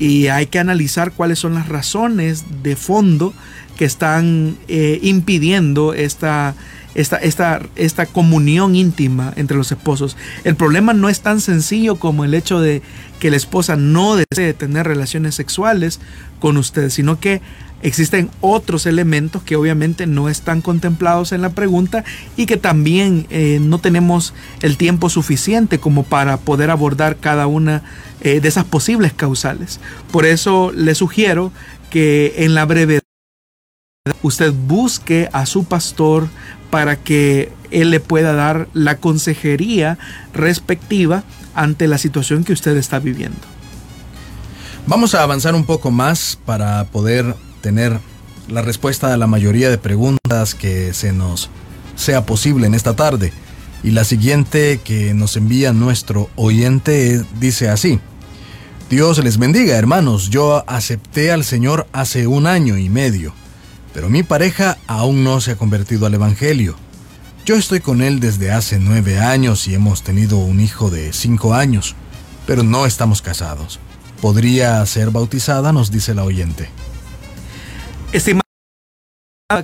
[0.03, 3.33] y hay que analizar cuáles son las razones de fondo
[3.77, 6.57] que están eh, impidiendo esta,
[6.97, 10.17] esta, esta, esta comunión íntima entre los esposos.
[10.43, 12.83] El problema no es tan sencillo como el hecho de
[13.21, 16.01] que la esposa no desee tener relaciones sexuales
[16.41, 17.41] con usted, sino que
[17.83, 22.05] existen otros elementos que obviamente no están contemplados en la pregunta
[22.37, 27.83] y que también eh, no tenemos el tiempo suficiente como para poder abordar cada una
[28.21, 29.81] eh, de esas posibles causales.
[30.11, 31.53] Por eso le sugiero
[31.91, 33.03] que en la brevedad
[34.23, 36.29] usted busque a su pastor
[36.71, 39.99] para que él le pueda dar la consejería
[40.33, 43.41] respectiva ante la situación que usted está viviendo.
[44.87, 47.99] Vamos a avanzar un poco más para poder tener
[48.49, 51.49] la respuesta a la mayoría de preguntas que se nos
[51.97, 53.33] sea posible en esta tarde.
[53.83, 57.99] Y la siguiente que nos envía nuestro oyente dice así.
[58.91, 60.29] Dios les bendiga, hermanos.
[60.29, 63.33] Yo acepté al Señor hace un año y medio,
[63.95, 66.77] pero mi pareja aún no se ha convertido al Evangelio.
[67.45, 71.55] Yo estoy con él desde hace nueve años y hemos tenido un hijo de cinco
[71.55, 71.97] años,
[72.47, 73.81] pero no estamos casados.
[74.21, 75.73] ¿Podría ser bautizada?
[75.73, 76.69] nos dice la oyente.
[78.13, 78.43] Estimada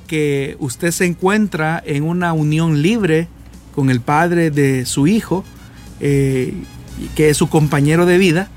[0.06, 3.28] que usted se encuentra en una unión libre
[3.74, 5.44] con el padre de su hijo,
[6.00, 6.54] eh,
[7.14, 8.48] que es su compañero de vida,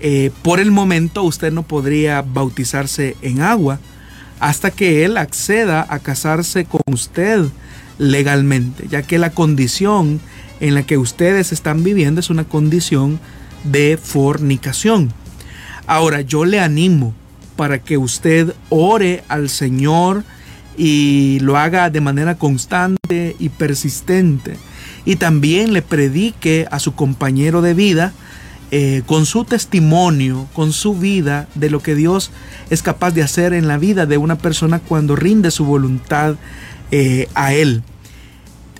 [0.00, 3.80] eh, por el momento usted no podría bautizarse en agua
[4.38, 7.46] hasta que él acceda a casarse con usted
[7.96, 10.20] legalmente, ya que la condición
[10.60, 13.18] en la que ustedes están viviendo es una condición
[13.64, 15.10] de fornicación.
[15.86, 17.14] Ahora, yo le animo
[17.62, 20.24] para que usted ore al Señor
[20.76, 24.56] y lo haga de manera constante y persistente.
[25.04, 28.14] Y también le predique a su compañero de vida
[28.72, 32.32] eh, con su testimonio, con su vida, de lo que Dios
[32.68, 36.34] es capaz de hacer en la vida de una persona cuando rinde su voluntad
[36.90, 37.84] eh, a Él.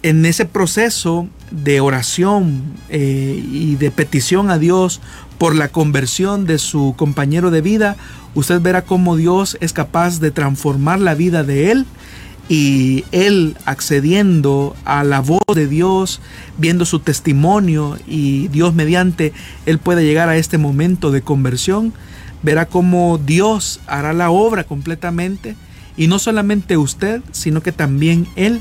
[0.03, 5.01] En ese proceso de oración eh, y de petición a Dios
[5.39, 7.97] por la conversión de su compañero de vida,
[8.35, 11.87] usted verá cómo Dios es capaz de transformar la vida de Él
[12.49, 16.21] y él accediendo a la voz de Dios,
[16.59, 19.33] viendo su testimonio y Dios mediante,
[19.65, 21.93] él puede llegar a este momento de conversión,
[22.43, 25.57] verá cómo Dios hará la obra completamente
[25.97, 28.61] y no solamente usted, sino que también él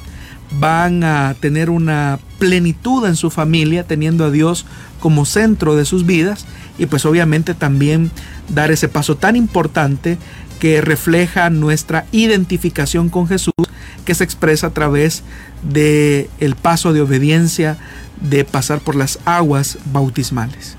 [0.59, 4.65] van a tener una plenitud en su familia, teniendo a Dios
[4.99, 6.45] como centro de sus vidas
[6.77, 8.11] y pues obviamente también
[8.53, 10.17] dar ese paso tan importante
[10.59, 13.53] que refleja nuestra identificación con Jesús,
[14.05, 15.23] que se expresa a través
[15.63, 17.77] de el paso de obediencia
[18.21, 20.77] de pasar por las aguas bautismales.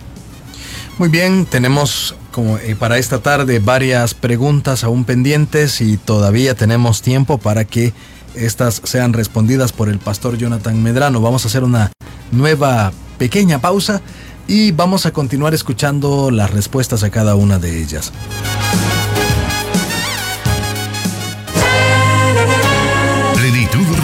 [0.99, 7.03] Muy bien, tenemos como eh, para esta tarde varias preguntas aún pendientes y todavía tenemos
[7.03, 7.93] tiempo para que
[8.35, 11.21] estas sean respondidas por el pastor Jonathan Medrano.
[11.21, 11.93] Vamos a hacer una
[12.31, 14.01] nueva pequeña pausa
[14.47, 18.13] y vamos a continuar escuchando las respuestas a cada una de ellas.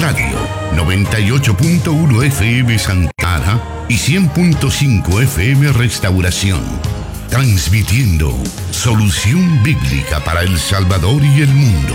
[0.01, 0.39] Radio
[0.77, 6.63] 98.1 FM Santana y 100.5 FM Restauración.
[7.29, 8.33] Transmitiendo
[8.71, 11.95] solución bíblica para El Salvador y el mundo.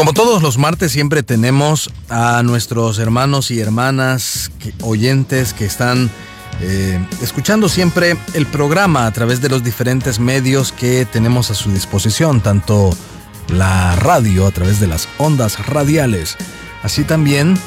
[0.00, 6.10] Como todos los martes siempre tenemos a nuestros hermanos y hermanas oyentes que están
[6.62, 11.70] eh, escuchando siempre el programa a través de los diferentes medios que tenemos a su
[11.70, 12.96] disposición, tanto
[13.48, 16.38] la radio a través de las ondas radiales,
[16.82, 17.58] así también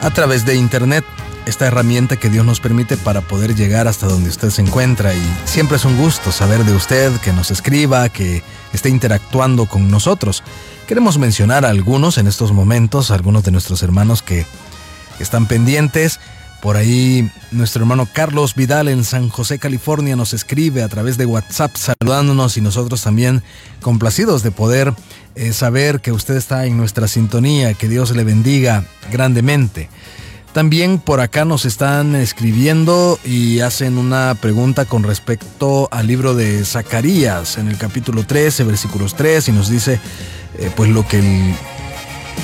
[0.00, 1.04] a través de internet,
[1.46, 5.34] esta herramienta que Dios nos permite para poder llegar hasta donde usted se encuentra y
[5.44, 10.44] siempre es un gusto saber de usted, que nos escriba, que esté interactuando con nosotros.
[10.90, 14.44] Queremos mencionar a algunos en estos momentos, algunos de nuestros hermanos que
[15.20, 16.18] están pendientes
[16.60, 21.26] por ahí nuestro hermano Carlos Vidal en San José, California, nos escribe a través de
[21.26, 23.44] WhatsApp saludándonos y nosotros también
[23.80, 24.92] complacidos de poder
[25.36, 29.88] eh, saber que usted está en nuestra sintonía, que Dios le bendiga grandemente.
[30.52, 36.64] También por acá nos están escribiendo y hacen una pregunta con respecto al libro de
[36.64, 40.00] Zacarías en el capítulo 13, versículos 3 y nos dice
[40.58, 41.54] eh, pues lo que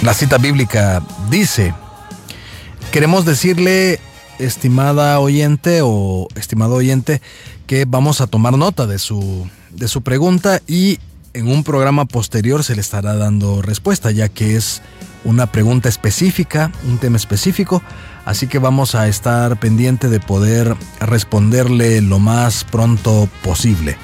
[0.03, 1.75] la cita bíblica dice.
[2.93, 3.99] Queremos decirle
[4.39, 7.21] estimada oyente o estimado oyente,
[7.67, 11.01] que vamos a tomar nota de su, de su pregunta y
[11.33, 14.81] en un programa posterior se le estará dando respuesta, ya que es
[15.27, 17.83] una pregunta específica, un tema específico,
[18.25, 23.97] así que vamos a estar pendiente de poder responderle lo más pronto posible.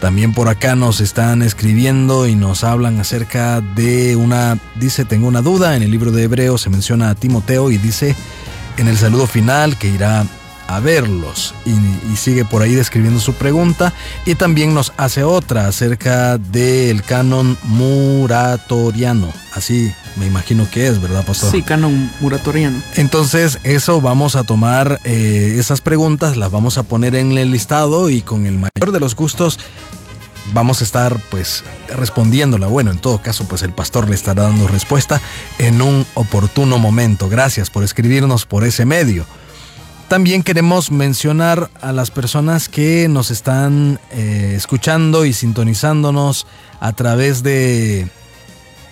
[0.00, 5.42] También por acá nos están escribiendo y nos hablan acerca de una, dice, tengo una
[5.42, 8.16] duda, en el libro de Hebreos se menciona a Timoteo y dice,
[8.76, 10.26] en el saludo final que irá
[10.66, 13.92] a verlos y, sigue por ahí describiendo su pregunta
[14.24, 21.24] y también nos hace otra acerca del canon muratoriano así me imagino que es verdad
[21.26, 26.84] pastor sí canon muratoriano entonces eso vamos a tomar eh, esas preguntas las vamos a
[26.84, 29.58] poner en el listado y con el mayor de los gustos
[30.52, 32.66] vamos a estar pues respondiéndola.
[32.66, 35.20] Bueno, en todo caso pues el pastor le estará dando respuesta
[35.58, 37.28] en un oportuno momento.
[37.28, 39.24] Gracias por escribirnos por ese medio.
[40.08, 46.46] También queremos mencionar a las personas que nos están eh, escuchando y sintonizándonos
[46.78, 48.08] a través de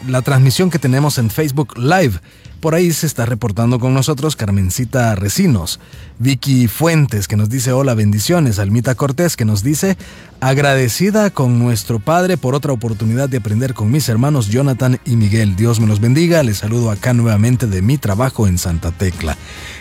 [0.08, 2.20] la transmisión que tenemos en Facebook Live.
[2.62, 5.80] Por ahí se está reportando con nosotros Carmencita Recinos,
[6.20, 9.96] Vicky Fuentes que nos dice hola bendiciones, Almita Cortés que nos dice
[10.38, 15.56] agradecida con nuestro Padre por otra oportunidad de aprender con mis hermanos Jonathan y Miguel.
[15.56, 19.36] Dios me los bendiga, les saludo acá nuevamente de mi trabajo en Santa Tecla.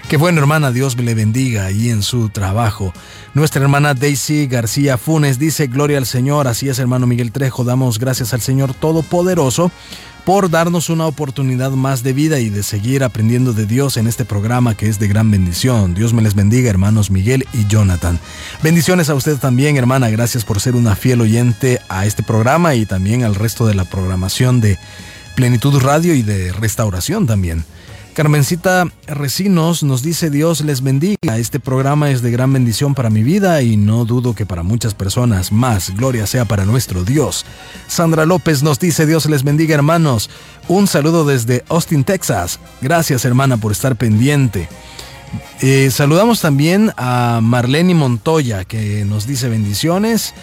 [0.09, 2.93] Qué bueno hermana, Dios me le bendiga ahí en su trabajo.
[3.35, 7.99] Nuestra hermana Daisy García Funes dice gloria al Señor, así es hermano Miguel Trejo, damos
[7.99, 9.71] gracias al Señor Todopoderoso
[10.25, 14.23] por darnos una oportunidad más de vida y de seguir aprendiendo de Dios en este
[14.23, 15.93] programa que es de gran bendición.
[15.93, 18.17] Dios me les bendiga, hermanos Miguel y Jonathan.
[18.63, 20.09] Bendiciones a usted también, hermana.
[20.09, 23.83] Gracias por ser una fiel oyente a este programa y también al resto de la
[23.83, 24.79] programación de
[25.35, 27.65] Plenitud Radio y de Restauración también.
[28.13, 31.37] Carmencita Recinos nos dice Dios les bendiga.
[31.37, 34.93] Este programa es de gran bendición para mi vida y no dudo que para muchas
[34.93, 35.95] personas más.
[35.95, 37.45] Gloria sea para nuestro Dios.
[37.87, 40.29] Sandra López nos dice Dios les bendiga hermanos.
[40.67, 42.59] Un saludo desde Austin, Texas.
[42.81, 44.67] Gracias hermana por estar pendiente.
[45.61, 50.33] Eh, saludamos también a Marlene Montoya que nos dice bendiciones.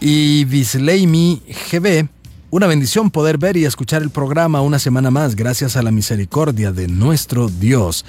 [0.00, 2.15] Y Bisleimi GB
[2.50, 6.72] una bendición poder ver y escuchar el programa una semana más gracias a la misericordia
[6.72, 8.04] de nuestro Dios,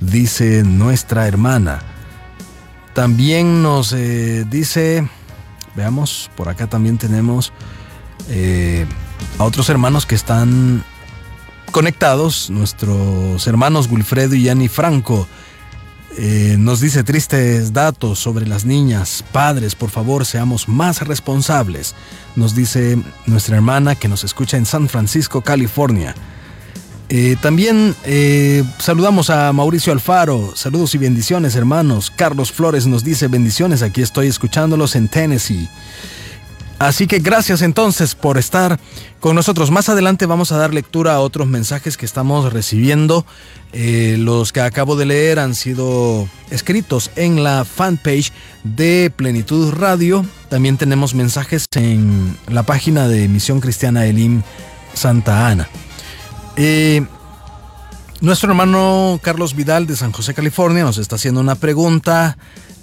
[0.00, 1.82] dice nuestra hermana.
[2.94, 5.08] También nos eh, dice,
[5.74, 7.52] veamos, por acá también tenemos
[8.28, 8.86] eh,
[9.38, 10.84] a otros hermanos que están
[11.72, 15.26] conectados, nuestros hermanos Wilfredo y Yanni Franco.
[16.18, 19.24] Eh, nos dice tristes datos sobre las niñas.
[19.32, 21.94] Padres, por favor, seamos más responsables.
[22.36, 26.14] Nos dice nuestra hermana que nos escucha en San Francisco, California.
[27.08, 30.52] Eh, también eh, saludamos a Mauricio Alfaro.
[30.54, 32.12] Saludos y bendiciones, hermanos.
[32.14, 33.82] Carlos Flores nos dice bendiciones.
[33.82, 35.68] Aquí estoy escuchándolos en Tennessee.
[36.80, 38.80] Así que gracias entonces por estar
[39.20, 39.70] con nosotros.
[39.70, 43.26] Más adelante vamos a dar lectura a otros mensajes que estamos recibiendo.
[43.74, 48.32] Eh, los que acabo de leer han sido escritos en la fanpage
[48.64, 50.24] de Plenitud Radio.
[50.48, 54.40] También tenemos mensajes en la página de Misión Cristiana Elim
[54.94, 55.68] Santa Ana.
[56.56, 57.04] Eh,
[58.22, 62.38] nuestro hermano Carlos Vidal de San José, California, nos está haciendo una pregunta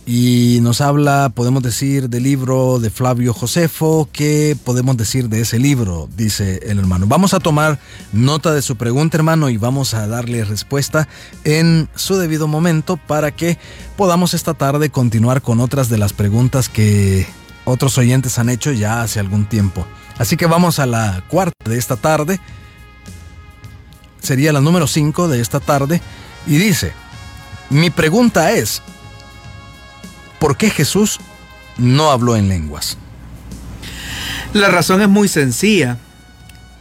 [0.10, 4.08] y nos habla, podemos decir, del libro de Flavio Josefo.
[4.14, 6.08] ¿Qué podemos decir de ese libro?
[6.16, 7.08] Dice el hermano.
[7.08, 7.78] Vamos a tomar
[8.14, 11.10] nota de su pregunta, hermano, y vamos a darle respuesta
[11.44, 13.58] en su debido momento para que
[13.98, 17.28] podamos esta tarde continuar con otras de las preguntas que
[17.66, 19.86] otros oyentes han hecho ya hace algún tiempo.
[20.18, 22.40] Así que vamos a la cuarta de esta tarde.
[24.22, 26.02] Sería la número 5 de esta tarde.
[26.46, 26.94] Y dice,
[27.70, 28.82] mi pregunta es,
[30.40, 31.20] ¿Por qué Jesús
[31.78, 32.98] no habló en lenguas?
[34.54, 35.98] La razón es muy sencilla.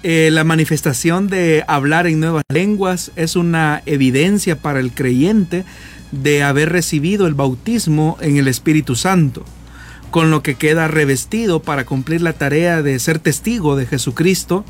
[0.03, 5.65] Eh, la manifestación de hablar en nuevas lenguas es una evidencia para el creyente
[6.13, 9.45] de haber recibido el bautismo en el Espíritu Santo,
[10.11, 14.65] con lo que queda revestido para cumplir la tarea de ser testigo de Jesucristo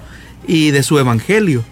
[0.47, 1.65] y de su Evangelio,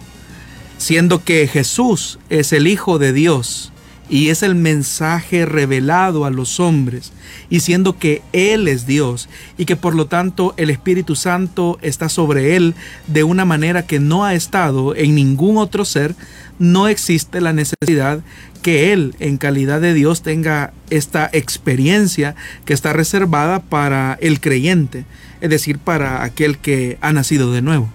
[0.77, 3.73] siendo que Jesús es el Hijo de Dios
[4.09, 7.13] y es el mensaje revelado a los hombres,
[7.49, 9.29] y siendo que Él es Dios
[9.59, 12.75] y que por lo tanto el Espíritu Santo está sobre Él
[13.07, 16.15] de una manera que no ha estado en ningún otro ser,
[16.59, 18.21] no existe la necesidad
[18.63, 22.35] que Él en calidad de Dios tenga esta experiencia
[22.65, 25.05] que está reservada para el creyente,
[25.41, 27.91] es decir, para aquel que ha nacido de nuevo.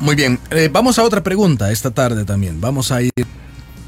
[0.00, 2.60] Muy bien, eh, vamos a otra pregunta esta tarde también.
[2.60, 3.10] Vamos a ir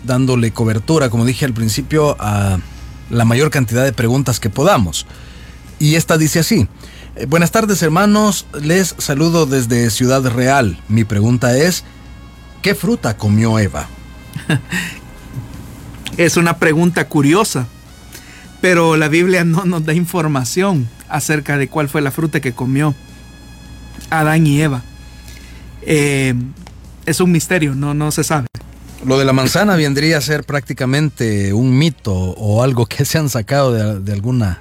[0.04, 2.58] dándole cobertura, como dije al principio, a
[3.10, 5.06] la mayor cantidad de preguntas que podamos.
[5.78, 6.68] Y esta dice así.
[7.16, 10.78] Eh, buenas tardes hermanos, les saludo desde Ciudad Real.
[10.88, 11.84] Mi pregunta es,
[12.62, 13.88] ¿qué fruta comió Eva?
[16.16, 17.66] es una pregunta curiosa,
[18.60, 22.94] pero la Biblia no nos da información acerca de cuál fue la fruta que comió
[24.10, 24.82] Adán y Eva.
[25.82, 26.34] Eh,
[27.06, 28.46] es un misterio, no, no se sabe.
[29.04, 33.28] Lo de la manzana vendría a ser prácticamente un mito o algo que se han
[33.28, 34.60] sacado de, de alguna...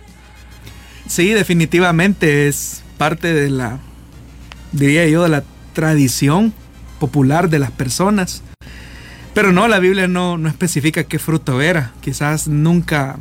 [1.07, 3.79] Sí, definitivamente es parte de la,
[4.71, 6.53] diría yo, de la tradición
[6.99, 8.43] popular de las personas.
[9.33, 11.93] Pero no, la Biblia no, no especifica qué fruto era.
[12.01, 13.17] Quizás nunca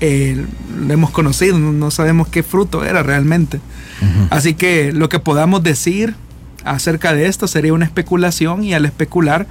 [0.00, 0.44] eh,
[0.78, 3.60] lo hemos conocido, no sabemos qué fruto era realmente.
[4.30, 6.14] Así que lo que podamos decir
[6.64, 9.46] acerca de esto sería una especulación y al especular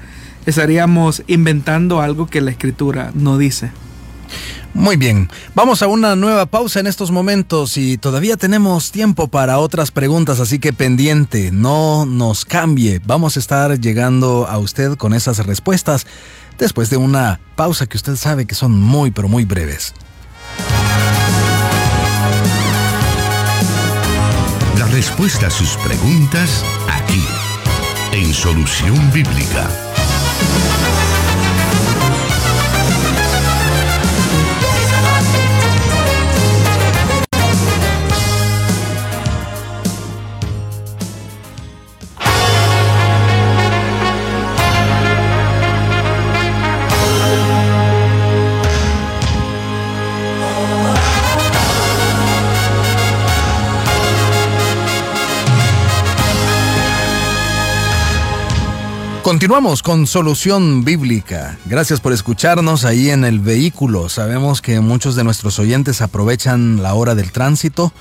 [0.46, 3.72] estaríamos inventando algo que la escritura no dice.
[4.74, 9.60] Muy bien, vamos a una nueva pausa en estos momentos y todavía tenemos tiempo para
[9.60, 15.14] otras preguntas, así que pendiente, no nos cambie, vamos a estar llegando a usted con
[15.14, 16.08] esas respuestas
[16.58, 19.94] después de una pausa que usted sabe que son muy pero muy breves.
[24.80, 27.24] La respuesta a sus preguntas aquí,
[28.12, 29.93] en Solución Bíblica.
[30.46, 30.93] Thank you.
[59.24, 61.58] Continuamos con Solución Bíblica.
[61.66, 64.10] Gracias por escucharnos ahí en el vehículo.
[64.10, 67.94] Sabemos que muchos de nuestros oyentes aprovechan la hora del tránsito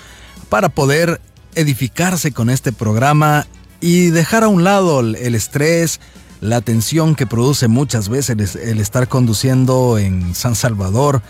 [0.49, 1.20] para poder
[1.55, 3.47] edificarse con este programa
[3.81, 6.01] y dejar a un lado el estrés,
[6.41, 11.23] la tensión que produce muchas veces el estar conduciendo en San Salvador,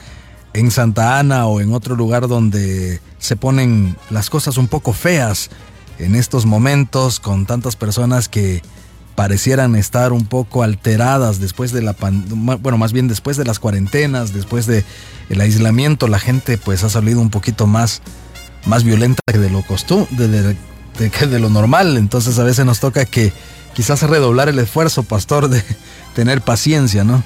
[0.55, 5.51] en Santa Ana o en otro lugar donde se ponen las cosas un poco feas
[5.99, 8.63] en estos momentos con tantas personas que
[9.15, 14.33] parecieran estar un poco alteradas después de la bueno, más bien después de las cuarentenas,
[14.33, 14.85] después de
[15.29, 18.03] el aislamiento, la gente pues ha salido un poquito más
[18.67, 19.65] más violenta que de lo
[20.97, 23.33] que de lo normal, entonces a veces nos toca que
[23.75, 25.63] quizás redoblar el esfuerzo, pastor, de
[26.15, 27.23] tener paciencia, ¿no?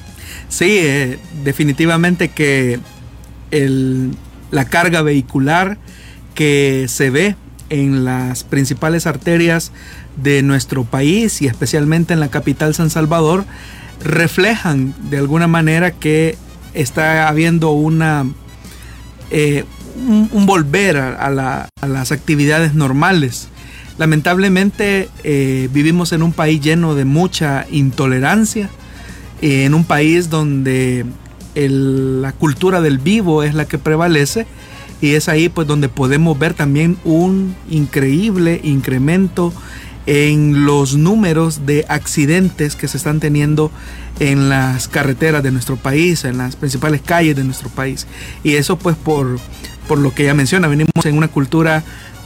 [0.48, 2.80] Sí, eh, definitivamente que
[3.50, 4.16] el,
[4.50, 5.78] la carga vehicular
[6.34, 7.36] que se ve
[7.68, 9.72] en las principales arterias
[10.16, 13.44] de nuestro país y especialmente en la capital San Salvador
[14.02, 16.36] reflejan de alguna manera que
[16.74, 18.26] está habiendo una
[19.30, 19.64] eh,
[19.96, 23.48] un, volver a, las actividades normales.
[23.98, 28.68] Lamentablemente eh, vivimos en un país lleno de mucha intolerancia,
[29.40, 31.06] en un país donde
[31.54, 34.46] la cultura del vivo es la que prevalece
[35.00, 39.52] y es ahí pues donde podemos ver también un increíble incremento
[40.06, 43.70] en los números de accidentes que se están teniendo
[44.20, 48.06] en las carreteras de nuestro país, en las principales calles de nuestro país.
[48.44, 49.38] Y eso pues por,
[49.88, 51.82] por lo que ya menciona, venimos en una cultura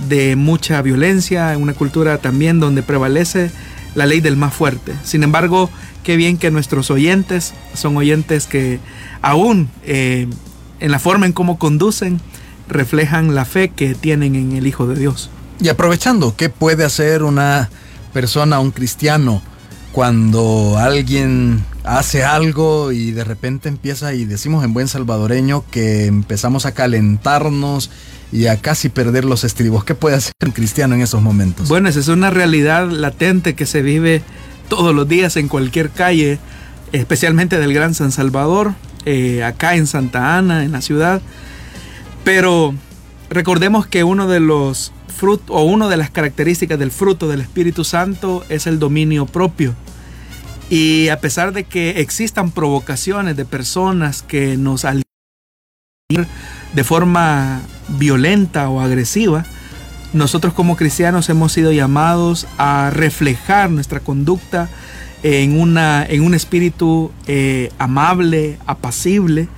[0.09, 3.51] de mucha violencia, en una cultura también donde prevalece
[3.95, 4.95] la ley del más fuerte.
[5.03, 5.71] Sin embargo,
[6.05, 8.79] qué bien que nuestros oyentes son oyentes que
[9.23, 10.29] aún eh,
[10.81, 12.21] en la forma en cómo conducen
[12.69, 15.31] reflejan la fe que tienen en el Hijo de Dios.
[15.61, 17.69] Y aprovechando, ¿qué puede hacer una
[18.15, 19.43] persona, un cristiano,
[19.93, 26.65] cuando alguien hace algo y de repente empieza, y decimos en buen salvadoreño, que empezamos
[26.65, 27.91] a calentarnos
[28.33, 29.85] y a casi perder los estribos?
[29.85, 31.69] ¿Qué puede hacer un cristiano en esos momentos?
[31.69, 34.23] Bueno, esa es una realidad latente que se vive
[34.69, 36.39] todos los días en cualquier calle,
[36.93, 38.73] especialmente del Gran San Salvador,
[39.05, 41.21] eh, acá en Santa Ana, en la ciudad.
[42.25, 42.75] Pero
[43.31, 47.85] recordemos que uno de los fruto o una de las características del fruto del Espíritu
[47.85, 49.75] Santo es el dominio propio.
[50.69, 55.05] Y a pesar de que existan provocaciones de personas que nos alientan
[56.75, 59.45] de forma violenta o agresiva,
[60.13, 64.69] nosotros como cristianos hemos sido llamados a reflejar nuestra conducta
[65.23, 69.49] en, una, en un espíritu eh, amable, apacible,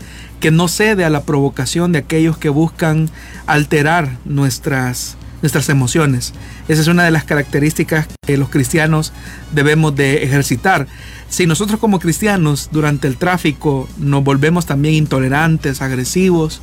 [0.42, 3.08] que no cede a la provocación de aquellos que buscan
[3.46, 6.34] alterar nuestras nuestras emociones.
[6.68, 9.12] Esa es una de las características que los cristianos
[9.52, 10.86] debemos de ejercitar.
[11.28, 16.60] Si nosotros como cristianos durante el tráfico nos volvemos también intolerantes, agresivos,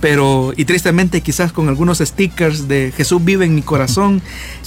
[0.00, 4.22] pero y tristemente quizás con algunos stickers de Jesús vive en mi corazón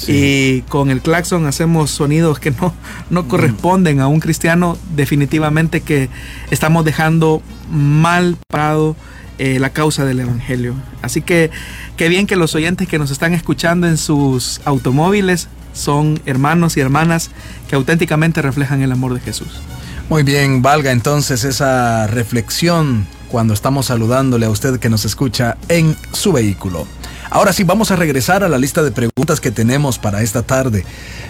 [0.08, 2.74] y con el claxon hacemos sonidos que no,
[3.10, 6.10] no corresponden a un cristiano, definitivamente que
[6.52, 7.42] estamos dejando
[7.72, 8.96] mal parado
[9.38, 10.76] eh, la causa del Evangelio.
[11.02, 11.50] Así que
[11.98, 16.82] qué bien que los oyentes que nos están escuchando en sus automóviles son hermanos y
[16.82, 17.32] hermanas
[17.68, 19.62] que auténticamente reflejan el amor de Jesús.
[20.10, 25.96] Muy bien, valga entonces esa reflexión cuando estamos saludándole a usted que nos escucha en
[26.12, 26.86] su vehículo.
[27.30, 30.84] Ahora sí, vamos a regresar a la lista de preguntas que tenemos para esta tarde.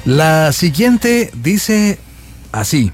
[0.04, 2.00] La siguiente dice
[2.52, 2.92] así.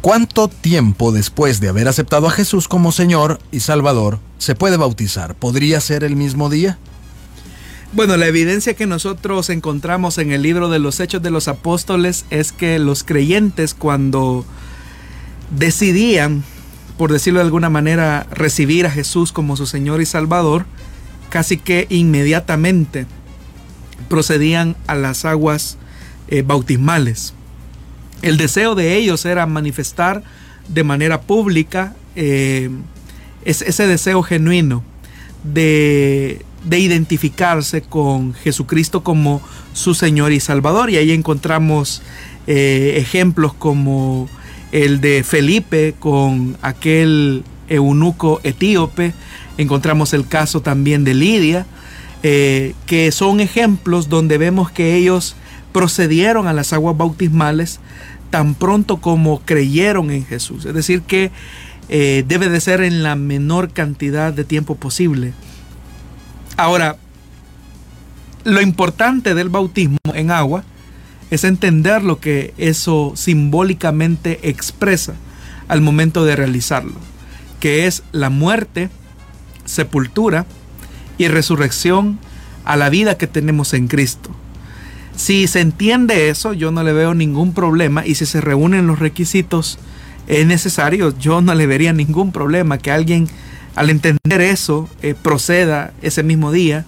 [0.00, 5.34] ¿Cuánto tiempo después de haber aceptado a Jesús como Señor y Salvador se puede bautizar?
[5.34, 6.78] ¿Podría ser el mismo día?
[7.92, 12.24] Bueno, la evidencia que nosotros encontramos en el libro de los Hechos de los Apóstoles
[12.30, 14.44] es que los creyentes cuando
[15.56, 16.44] decidían,
[16.98, 20.66] por decirlo de alguna manera, recibir a Jesús como su Señor y Salvador,
[21.30, 23.06] casi que inmediatamente
[24.08, 25.78] procedían a las aguas
[26.28, 27.35] eh, bautismales.
[28.22, 30.22] El deseo de ellos era manifestar
[30.68, 32.70] de manera pública eh,
[33.44, 34.82] ese deseo genuino
[35.44, 39.40] de, identificarse con Jesucristo como
[39.72, 40.90] su Señor y Salvador.
[40.90, 42.02] Y ahí encontramos
[42.46, 44.28] eh, ejemplos como
[44.72, 49.14] el de Felipe con aquel eunuco etíope.
[49.58, 51.66] Encontramos el caso también de Lidia,
[52.24, 55.36] eh, que son ejemplos donde vemos que ellos
[55.76, 57.80] procedieron a las aguas bautismales
[58.30, 60.64] tan pronto como creyeron en Jesús.
[60.64, 61.30] Es decir, que
[61.90, 65.34] eh, debe de ser en la menor cantidad de tiempo posible.
[66.56, 66.96] Ahora,
[68.44, 70.64] lo importante del bautismo en agua
[71.30, 75.12] es entender lo que eso simbólicamente expresa
[75.68, 76.94] al momento de realizarlo,
[77.60, 78.88] que es la muerte,
[79.66, 80.46] sepultura
[81.18, 82.18] y resurrección
[82.64, 84.34] a la vida que tenemos en Cristo.
[85.16, 88.98] Si se entiende eso, yo no le veo ningún problema y si se reúnen los
[88.98, 89.78] requisitos
[90.26, 93.28] es necesario, yo no le vería ningún problema que alguien
[93.74, 96.84] al entender eso eh, proceda ese mismo día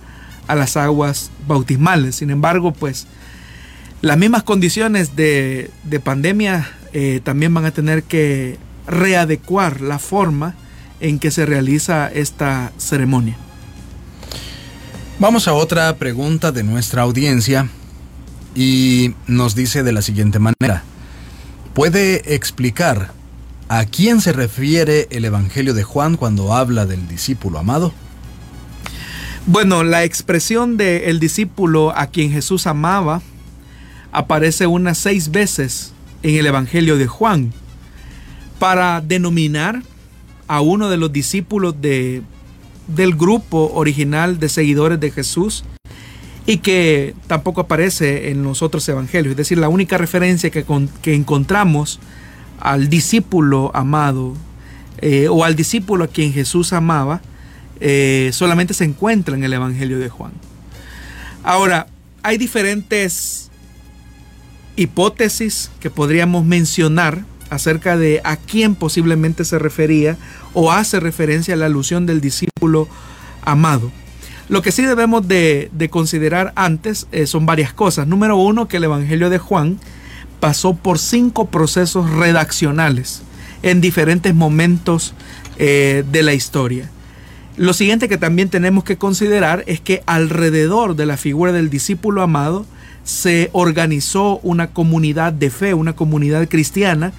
[0.46, 2.16] a las aguas bautismales.
[2.16, 3.06] Sin embargo, pues
[4.02, 5.70] las mismas condiciones de,
[6.04, 10.54] pandemia eh, también van a tener que readecuar la forma
[11.00, 13.36] en que se realiza esta ceremonia.
[15.18, 17.68] Vamos a otra pregunta de nuestra audiencia
[18.54, 20.82] y nos dice de la siguiente manera.
[21.74, 23.12] ¿Puede explicar
[23.68, 27.92] a quién se refiere el Evangelio de Juan cuando habla del discípulo amado?
[29.46, 33.22] Bueno, la expresión de el discípulo a quien Jesús amaba
[34.12, 35.92] aparece unas seis veces
[36.22, 37.52] en el Evangelio de Juan
[38.58, 39.82] para denominar
[40.48, 42.22] a uno de los discípulos de,
[42.88, 45.64] del grupo original de seguidores de Jesús
[46.48, 49.32] y que tampoco aparece en los otros evangelios.
[49.32, 50.64] Es decir, la única referencia que,
[51.12, 52.00] encontramos
[52.58, 54.34] al discípulo amado
[55.02, 57.20] eh, o al discípulo a quien Jesús amaba
[57.80, 60.32] eh, solamente se encuentra en el Evangelio de Juan.
[61.42, 61.86] Ahora,
[62.22, 63.50] hay diferentes
[64.74, 70.16] hipótesis que podríamos mencionar acerca de a quién posiblemente se refería
[70.54, 72.88] o hace referencia a la alusión del discípulo
[73.42, 73.92] amado.
[74.48, 78.06] Lo que sí debemos de, considerar antes eh, son varias cosas.
[78.06, 79.78] Número uno, que el Evangelio de Juan
[80.40, 83.22] pasó por cinco procesos redaccionales
[83.62, 85.14] en diferentes momentos
[85.58, 86.90] eh, de la historia.
[87.56, 92.22] Lo siguiente que también tenemos que considerar es que alrededor de la figura del discípulo
[92.22, 92.64] amado
[93.02, 97.12] se organizó una comunidad de fe, una comunidad cristiana,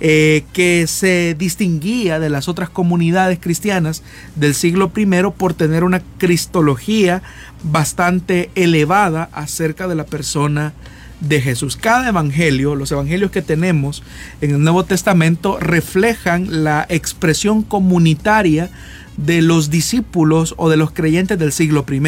[0.00, 4.02] eh, que se distinguía de las otras comunidades cristianas
[4.34, 7.22] del siglo I por tener una cristología
[7.62, 10.72] bastante elevada acerca de la persona
[11.20, 11.76] de Jesús.
[11.76, 14.02] Cada evangelio, los evangelios que tenemos
[14.40, 18.70] en el Nuevo Testamento, reflejan la expresión comunitaria
[19.16, 22.00] de los discípulos o de los creyentes del siglo I.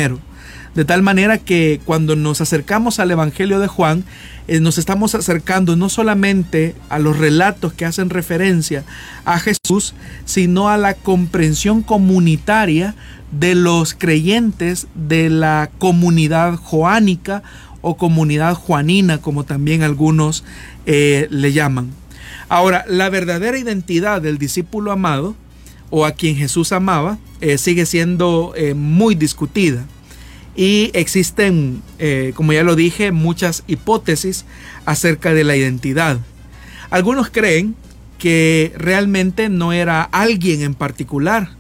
[0.77, 4.05] De tal manera que cuando nos acercamos al Evangelio de Juan,
[4.47, 8.85] eh, nos estamos acercando no solamente a los relatos que hacen referencia
[9.25, 9.95] a Jesús,
[10.27, 12.95] sino a la comprensión comunitaria
[13.33, 17.43] de los creyentes de la comunidad joánica
[17.81, 20.45] o comunidad juanina, como también algunos
[20.85, 21.91] eh, le llaman.
[22.51, 25.37] Ahora, la verdadera identidad del discípulo amado
[25.89, 29.87] o a quien Jesús amaba eh, sigue siendo muy discutida
[30.57, 34.47] y existen, eh, como ya lo dije, muchas hipótesis
[34.87, 36.19] acerca de la identidad.
[36.91, 37.77] Algunos creen
[38.19, 41.51] que realmente no era alguien en particular,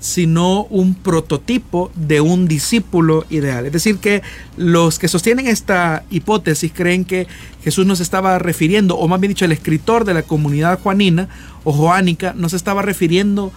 [0.00, 3.66] sino un prototipo de un discípulo ideal.
[3.66, 4.22] Es decir, que
[4.56, 7.26] los que sostienen esta hipótesis creen que
[7.62, 11.28] Jesús nos estaba refiriendo, o más bien dicho, el escritor de la comunidad juanina
[11.64, 13.52] o joánica nos estaba refiriendo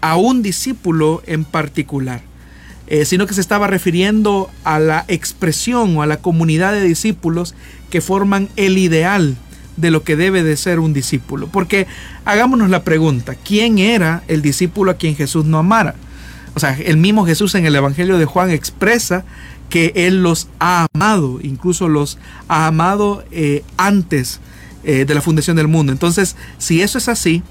[0.00, 2.22] a un discípulo en particular.
[2.86, 7.54] Eh, sino que se estaba refiriendo a la expresión o a la comunidad de discípulos
[7.88, 9.36] que forman el ideal
[9.78, 11.48] de lo que debe de ser un discípulo.
[11.48, 11.86] Porque
[12.26, 15.94] hagámonos la pregunta, ¿quién era el discípulo a quien Jesús no amara?
[16.54, 19.24] O sea, el mismo Jesús en el Evangelio de Juan expresa
[19.70, 22.18] que Él los ha amado, incluso los
[22.48, 24.40] ha amado eh, antes
[24.84, 25.90] eh, de la fundación del mundo.
[25.90, 27.42] Entonces, si eso es así,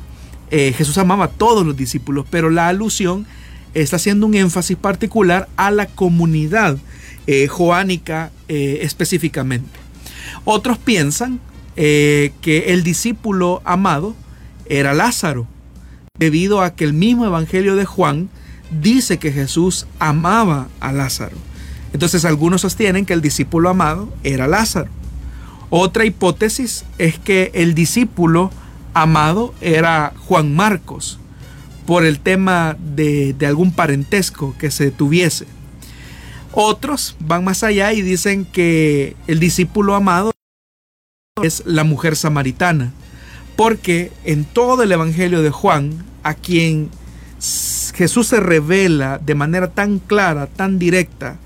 [0.51, 3.25] Jesús amaba a todos los discípulos, pero la alusión
[3.74, 6.78] está haciendo un énfasis particular a la comunidad
[7.49, 9.80] joánica específicamente.
[10.45, 11.39] Otros piensan
[11.76, 14.15] que el discípulo amado
[14.65, 15.47] era Lázaro,
[16.17, 18.30] debido a que el mismo Evangelio de Juan
[18.82, 21.38] dice que Jesús amaba a Lázaro.
[21.93, 24.89] Entonces algunos sostienen que el discípulo amado era Lázaro.
[25.69, 28.51] Otra hipótesis es que el discípulo
[28.93, 31.19] amado era Juan Marcos,
[31.86, 35.45] por el tema de, algún parentesco que se tuviese.
[36.53, 40.31] Otros van más allá y dicen que el discípulo amado
[41.41, 42.93] es la mujer samaritana,
[43.55, 46.89] porque en todo el Evangelio de Juan, a quien
[47.95, 51.38] Jesús se revela de manera tan clara, tan directa,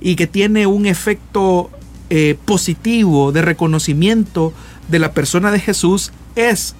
[0.00, 1.70] y que tiene un efecto
[2.08, 4.52] eh, positivo de reconocimiento
[4.88, 6.76] de la persona de Jesús, es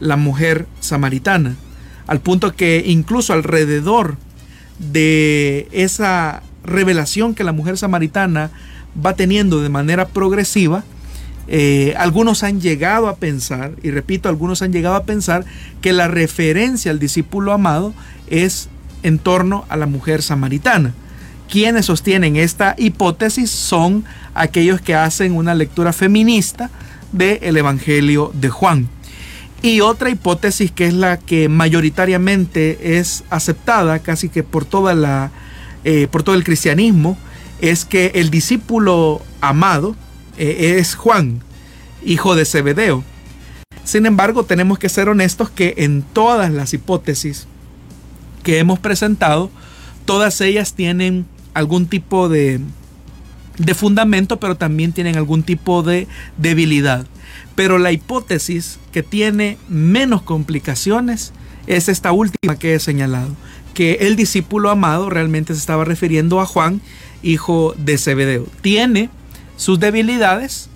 [0.00, 1.54] la mujer samaritana.
[2.06, 4.16] Al punto que incluso alrededor
[4.78, 8.50] de esa revelación que la mujer samaritana
[9.04, 10.84] va teniendo de manera progresiva,
[11.48, 15.44] eh, algunos han llegado a pensar, y repito, algunos han llegado a pensar
[15.80, 17.94] que la referencia al discípulo amado
[18.28, 18.68] es
[19.02, 20.92] en torno a la mujer samaritana.
[21.48, 24.04] Quienes sostienen esta hipótesis son
[24.34, 26.70] aquellos que hacen una lectura feminista
[27.12, 28.88] del Evangelio de Juan.
[29.66, 35.32] Y otra hipótesis que es la que mayoritariamente es aceptada casi que por, toda la,
[35.82, 37.18] eh, por todo el cristianismo
[37.60, 39.96] es que el discípulo amado,
[40.38, 41.40] eh, es Juan,
[42.04, 43.02] hijo de Zebedeo.
[43.82, 47.48] Sin embargo, tenemos que ser honestos que en todas las hipótesis
[48.44, 49.50] que hemos presentado,
[50.04, 52.60] todas ellas tienen algún tipo de,
[53.58, 56.06] de fundamento, pero también tienen algún tipo de
[56.36, 57.04] debilidad.
[57.54, 61.32] Pero la hipótesis que tiene menos complicaciones
[61.66, 63.30] es esta última que he señalado,
[63.74, 66.80] que el discípulo amado realmente se estaba refiriendo a Juan,
[67.22, 68.46] hijo de Zebedeo.
[68.60, 69.10] Tiene
[69.56, 70.68] sus debilidades,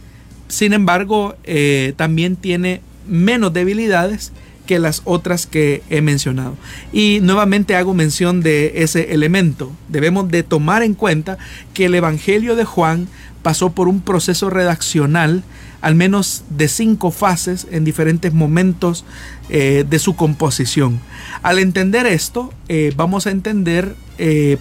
[0.49, 4.33] sin embargo, eh, también tiene menos debilidades
[4.67, 6.57] que las otras que he mencionado.
[6.93, 9.73] Y nuevamente hago mención de ese elemento.
[9.89, 11.39] Debemos de tomar en cuenta
[11.75, 13.09] que el Evangelio de Juan
[13.43, 15.43] pasó por un proceso redaccional,
[15.81, 19.05] al menos de cinco fases en diferentes momentos
[19.49, 21.01] eh, de su composición.
[21.43, 23.95] Al entender esto, eh, vamos a entender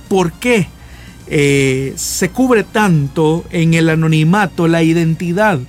[0.08, 0.70] por qué
[1.32, 5.60] eh, se cubre tanto en el anonimato la identidad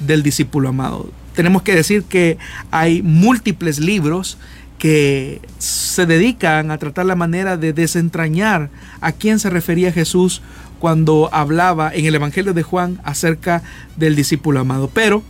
[0.00, 1.10] del discípulo amado.
[1.34, 2.38] Tenemos que decir que
[2.70, 4.38] hay múltiples libros
[4.78, 8.70] que se dedican a tratar la manera de desentrañar
[9.02, 10.40] a quién se refería Jesús
[10.82, 13.62] cuando hablaba en el Evangelio de Juan acerca
[13.96, 14.90] del discípulo amado.
[14.92, 15.22] Pero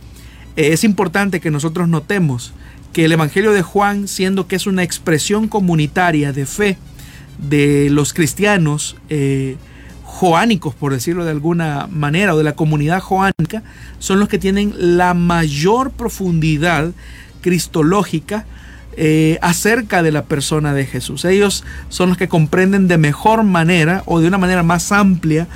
[0.55, 2.53] eh, es importante que nosotros notemos
[2.91, 6.79] que el Evangelio de Juan, siendo que es una expresión comunitaria de fe
[7.37, 9.57] de los cristianos, eh,
[10.03, 13.61] joánicos, por decirlo de alguna manera, o de la comunidad joánica,
[13.99, 16.93] son los que tienen la mayor profundidad
[17.41, 18.47] cristológica
[18.95, 21.25] eh, acerca de la persona de Jesús.
[21.25, 25.47] Ellos son los que comprenden de mejor manera o de una manera más amplia,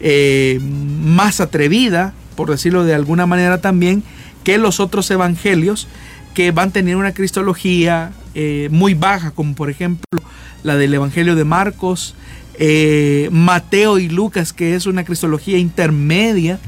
[0.00, 4.02] eh, más atrevida, por decirlo de alguna manera también,
[4.44, 5.88] que los otros evangelios
[6.34, 10.04] que van a tener una cristología eh, muy baja, como por ejemplo
[10.62, 12.14] la del Evangelio de Marcos,
[13.30, 16.60] Mateo y Lucas, que es una cristología intermedia,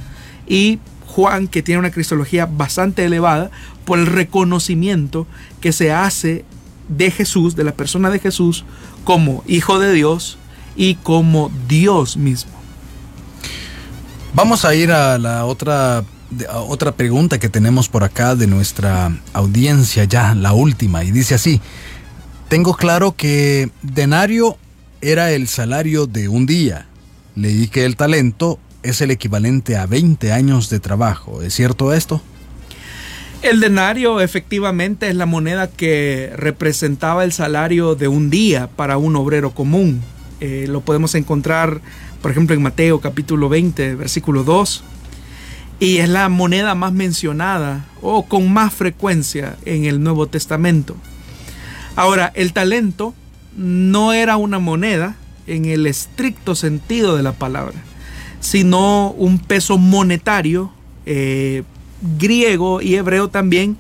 [0.49, 0.81] y
[1.17, 3.51] Juan, que tiene una cristología bastante elevada,
[3.87, 5.27] por el reconocimiento
[5.62, 6.45] que se hace
[6.91, 8.67] de Jesús, de la persona de Jesús,
[9.03, 10.37] como Hijo de Dios
[10.77, 12.53] y como Dios mismo.
[14.35, 16.05] Vamos a ir a la otra,
[16.53, 21.62] otra pregunta que tenemos por acá de nuestra audiencia, ya la última, y dice así,
[22.51, 24.59] tengo claro que denario
[25.01, 26.85] era el salario de un día.
[27.37, 28.59] Leí que el talento
[28.89, 31.43] es el equivalente a 20 años de trabajo.
[31.43, 32.22] ¿Es cierto esto?
[33.43, 39.14] El denario efectivamente es la moneda que representaba el salario de un día para un
[39.16, 40.03] obrero común.
[40.41, 41.80] Eh, lo podemos encontrar,
[42.22, 44.84] por ejemplo, en Mateo capítulo 20, versículo 2.
[45.78, 50.97] Y es la moneda más mencionada o con más frecuencia en el Nuevo Testamento.
[51.95, 53.14] Ahora, el talento
[53.57, 55.16] no era una moneda
[55.47, 57.74] en el estricto sentido de la palabra,
[58.47, 60.70] sino un peso monetario
[61.05, 61.64] eh,
[62.16, 63.76] griego y hebreo también,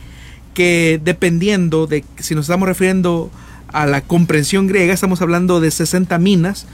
[0.54, 3.30] que dependiendo de si nos estamos refiriendo
[3.68, 6.66] a la comprensión griega, estamos hablando de 60 minas,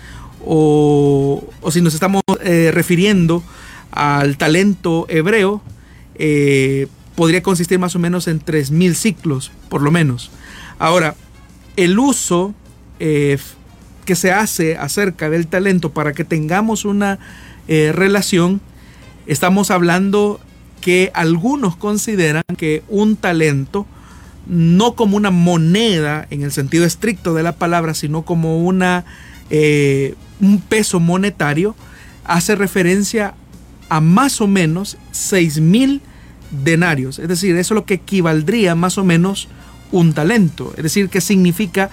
[0.42, 3.42] o, si nos estamos eh, refiriendo
[3.90, 5.60] al talento hebreo,
[6.14, 10.30] eh, podría consistir más o menos en 3.000 ciclos, por lo menos.
[10.78, 11.14] Ahora,
[11.76, 12.54] el uso
[12.98, 17.18] que se hace acerca del talento para que tengamos una
[17.68, 18.60] relación,
[19.26, 20.40] estamos hablando
[20.82, 23.86] que algunos consideran que un talento,
[24.46, 29.04] no como una moneda en el sentido estricto de la palabra, sino como una,
[29.48, 31.74] eh, un peso monetario,
[32.24, 33.34] hace referencia
[33.88, 36.02] a más o menos 6 mil
[36.50, 37.18] denarios.
[37.18, 39.48] Es decir, eso es lo que equivaldría más o menos
[39.92, 40.74] un talento.
[40.76, 41.90] Es decir, que significa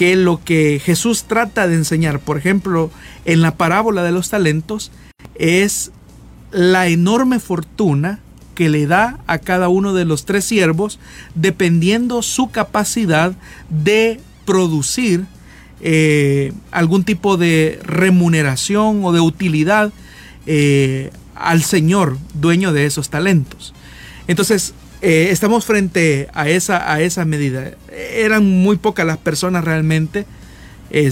[0.00, 2.90] que lo que Jesús trata de enseñar, por ejemplo,
[3.26, 4.90] en la parábola de los talentos,
[5.34, 5.92] es
[6.52, 8.20] la enorme fortuna
[8.54, 10.98] que le da a cada uno de los tres siervos
[11.34, 13.34] dependiendo su capacidad
[13.68, 15.26] de producir
[15.82, 19.92] eh, algún tipo de remuneración o de utilidad
[20.46, 23.74] eh, al Señor, dueño de esos talentos.
[24.28, 24.72] Entonces,
[25.02, 27.72] eh, estamos frente a esa, a esa medida.
[28.14, 30.26] Eran muy pocas las personas realmente,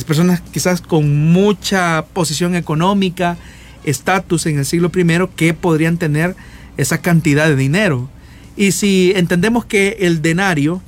[0.06, 3.36] personas quizás con mucha posición económica,
[3.84, 6.34] estatus en el siglo I que podrían tener
[6.76, 8.08] esa cantidad de dinero.
[8.56, 10.82] Y si entendemos que el denario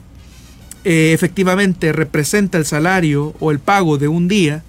[0.85, 4.65] eh, efectivamente representa el salario o el pago de un día,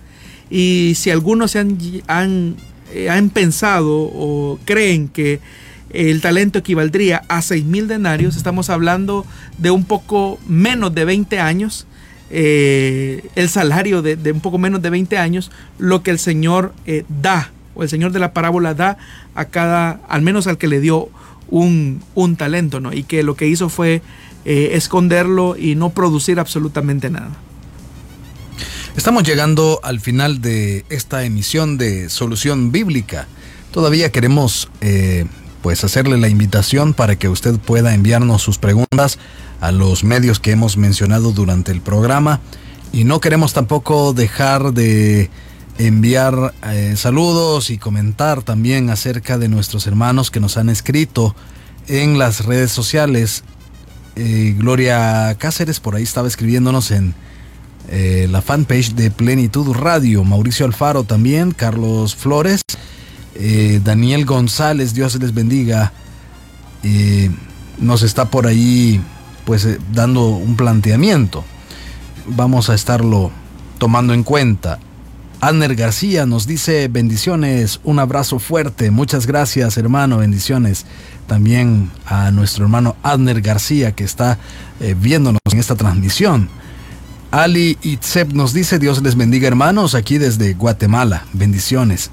[0.50, 1.78] y si algunos se han,
[2.08, 2.58] han,
[2.94, 5.40] eh, han pensado o creen que
[5.94, 9.26] el talento equivaldría a 6 mil denarios, estamos hablando
[9.58, 11.88] de un poco menos de 20 años,
[12.30, 16.74] eh, el salario de, de, un poco menos de 20 años, lo que el Señor
[17.22, 18.98] da o el Señor de la parábola da
[19.36, 21.10] a cada, al menos al que le dio
[21.52, 22.94] un, talento, ¿no?
[22.94, 24.02] Y que lo que hizo fue
[24.46, 27.32] eh, esconderlo y no producir absolutamente nada.
[28.96, 33.28] Estamos llegando al final de esta emisión de Solución Bíblica.
[33.72, 35.26] Todavía queremos eh,
[35.62, 39.20] pues hacerle la invitación para que usted pueda enviarnos sus preguntas
[39.60, 42.40] a los medios que hemos mencionado durante el programa
[42.94, 45.30] y no queremos tampoco dejar de
[45.78, 51.36] enviar eh, saludos y comentar también acerca de nuestros hermanos que nos han escrito
[51.88, 53.44] en las redes sociales.
[54.16, 57.16] Eh, Gloria Cáceres por ahí estaba escribiéndonos en
[57.90, 60.24] eh, la fanpage de Plenitud Radio.
[60.24, 62.62] Mauricio Alfaro también, Carlos Flores,
[63.84, 65.92] Daniel González, Dios les bendiga.
[67.80, 69.02] nos está por ahí
[69.46, 71.44] pues dando un planteamiento.
[72.28, 73.32] Vamos a estarlo
[73.78, 74.80] tomando en cuenta.
[75.42, 80.86] Anner García nos dice bendiciones, un abrazo fuerte, muchas gracias hermano, bendiciones
[81.26, 84.38] también a nuestro hermano Adner García que está
[84.80, 86.48] eh, viéndonos en esta transmisión.
[87.32, 92.12] Ali Itzep nos dice Dios les bendiga hermanos aquí desde Guatemala, bendiciones.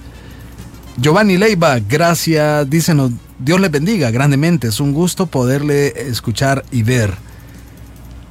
[1.01, 7.15] Giovanni Leiva, gracias, dícenos Dios les bendiga grandemente, es un gusto poderle escuchar y ver.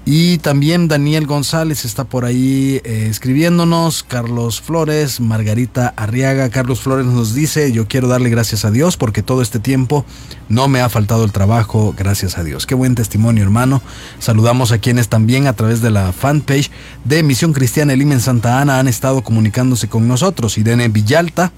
[0.03, 6.49] Y también Daniel González está por ahí eh, escribiéndonos, Carlos Flores, Margarita Arriaga.
[6.49, 10.05] Carlos Flores nos dice, yo quiero darle gracias a Dios porque todo este tiempo
[10.47, 12.65] no me ha faltado el trabajo, gracias a Dios.
[12.65, 13.81] Qué buen testimonio hermano.
[14.19, 16.71] Saludamos a quienes también a través de la fanpage
[17.03, 20.57] de Misión Cristiana Elim en Santa Ana han estado comunicándose con nosotros.
[20.57, 21.51] Irene Villalta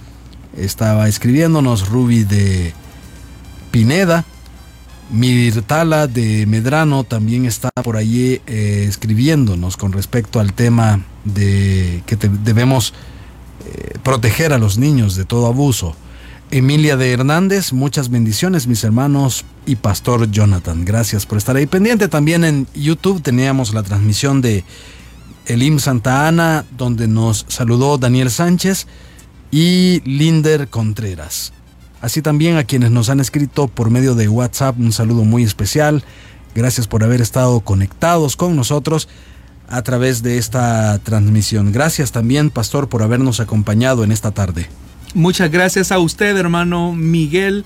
[0.59, 2.73] estaba escribiéndonos, Ruby de
[3.71, 4.25] Pineda.
[5.11, 12.15] Mirtala de Medrano también está por allí eh, escribiéndonos con respecto al tema de que
[12.15, 12.93] debemos
[13.65, 15.95] eh, proteger a los niños de todo abuso.
[16.51, 20.85] Emilia de Hernández, muchas bendiciones mis hermanos y Pastor Jonathan.
[20.85, 22.07] Gracias por estar ahí pendiente.
[22.07, 24.63] También en YouTube teníamos la transmisión de
[25.45, 28.87] Elim Santa Ana, donde nos saludó Daniel Sánchez
[29.51, 31.53] y Linder Contreras
[32.01, 36.03] así también a quienes nos han escrito por medio de WhatsApp un saludo muy especial.
[36.55, 39.07] Gracias por haber estado conectados con nosotros
[39.67, 41.71] a través de esta transmisión.
[41.71, 44.67] Gracias también, Pastor, por habernos acompañado en esta tarde.
[45.13, 47.65] Muchas gracias a usted, hermano Miguel,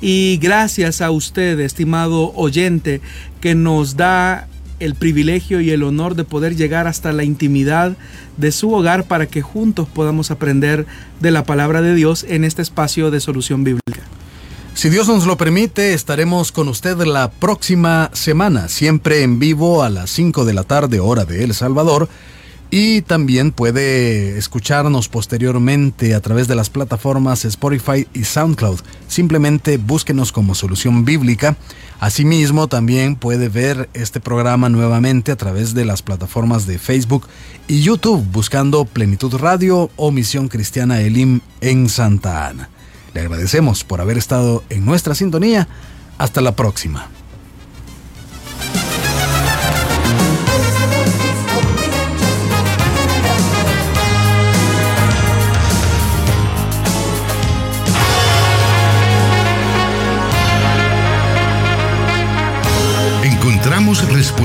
[0.00, 3.00] y gracias a usted, estimado oyente,
[3.40, 4.48] que nos da
[4.84, 7.96] el privilegio y el honor de poder llegar hasta la intimidad
[8.36, 10.86] de su hogar para que juntos podamos aprender
[11.20, 14.02] de la palabra de Dios en este espacio de solución bíblica.
[14.74, 19.90] Si Dios nos lo permite, estaremos con usted la próxima semana, siempre en vivo a
[19.90, 22.08] las 5 de la tarde hora de El Salvador,
[22.74, 28.80] Y también puede escucharnos posteriormente a través de las plataformas Spotify y SoundCloud.
[29.08, 31.54] Simplemente búsquenos como Solución Bíblica.
[32.00, 37.28] Asimismo, también puede ver este programa nuevamente a través de las plataformas de Facebook
[37.68, 42.70] y YouTube buscando Plenitud Radio o Misión Cristiana Elim en Santa Ana.
[43.12, 45.68] Le agradecemos por haber estado en nuestra sintonía.
[46.16, 47.10] Hasta la próxima.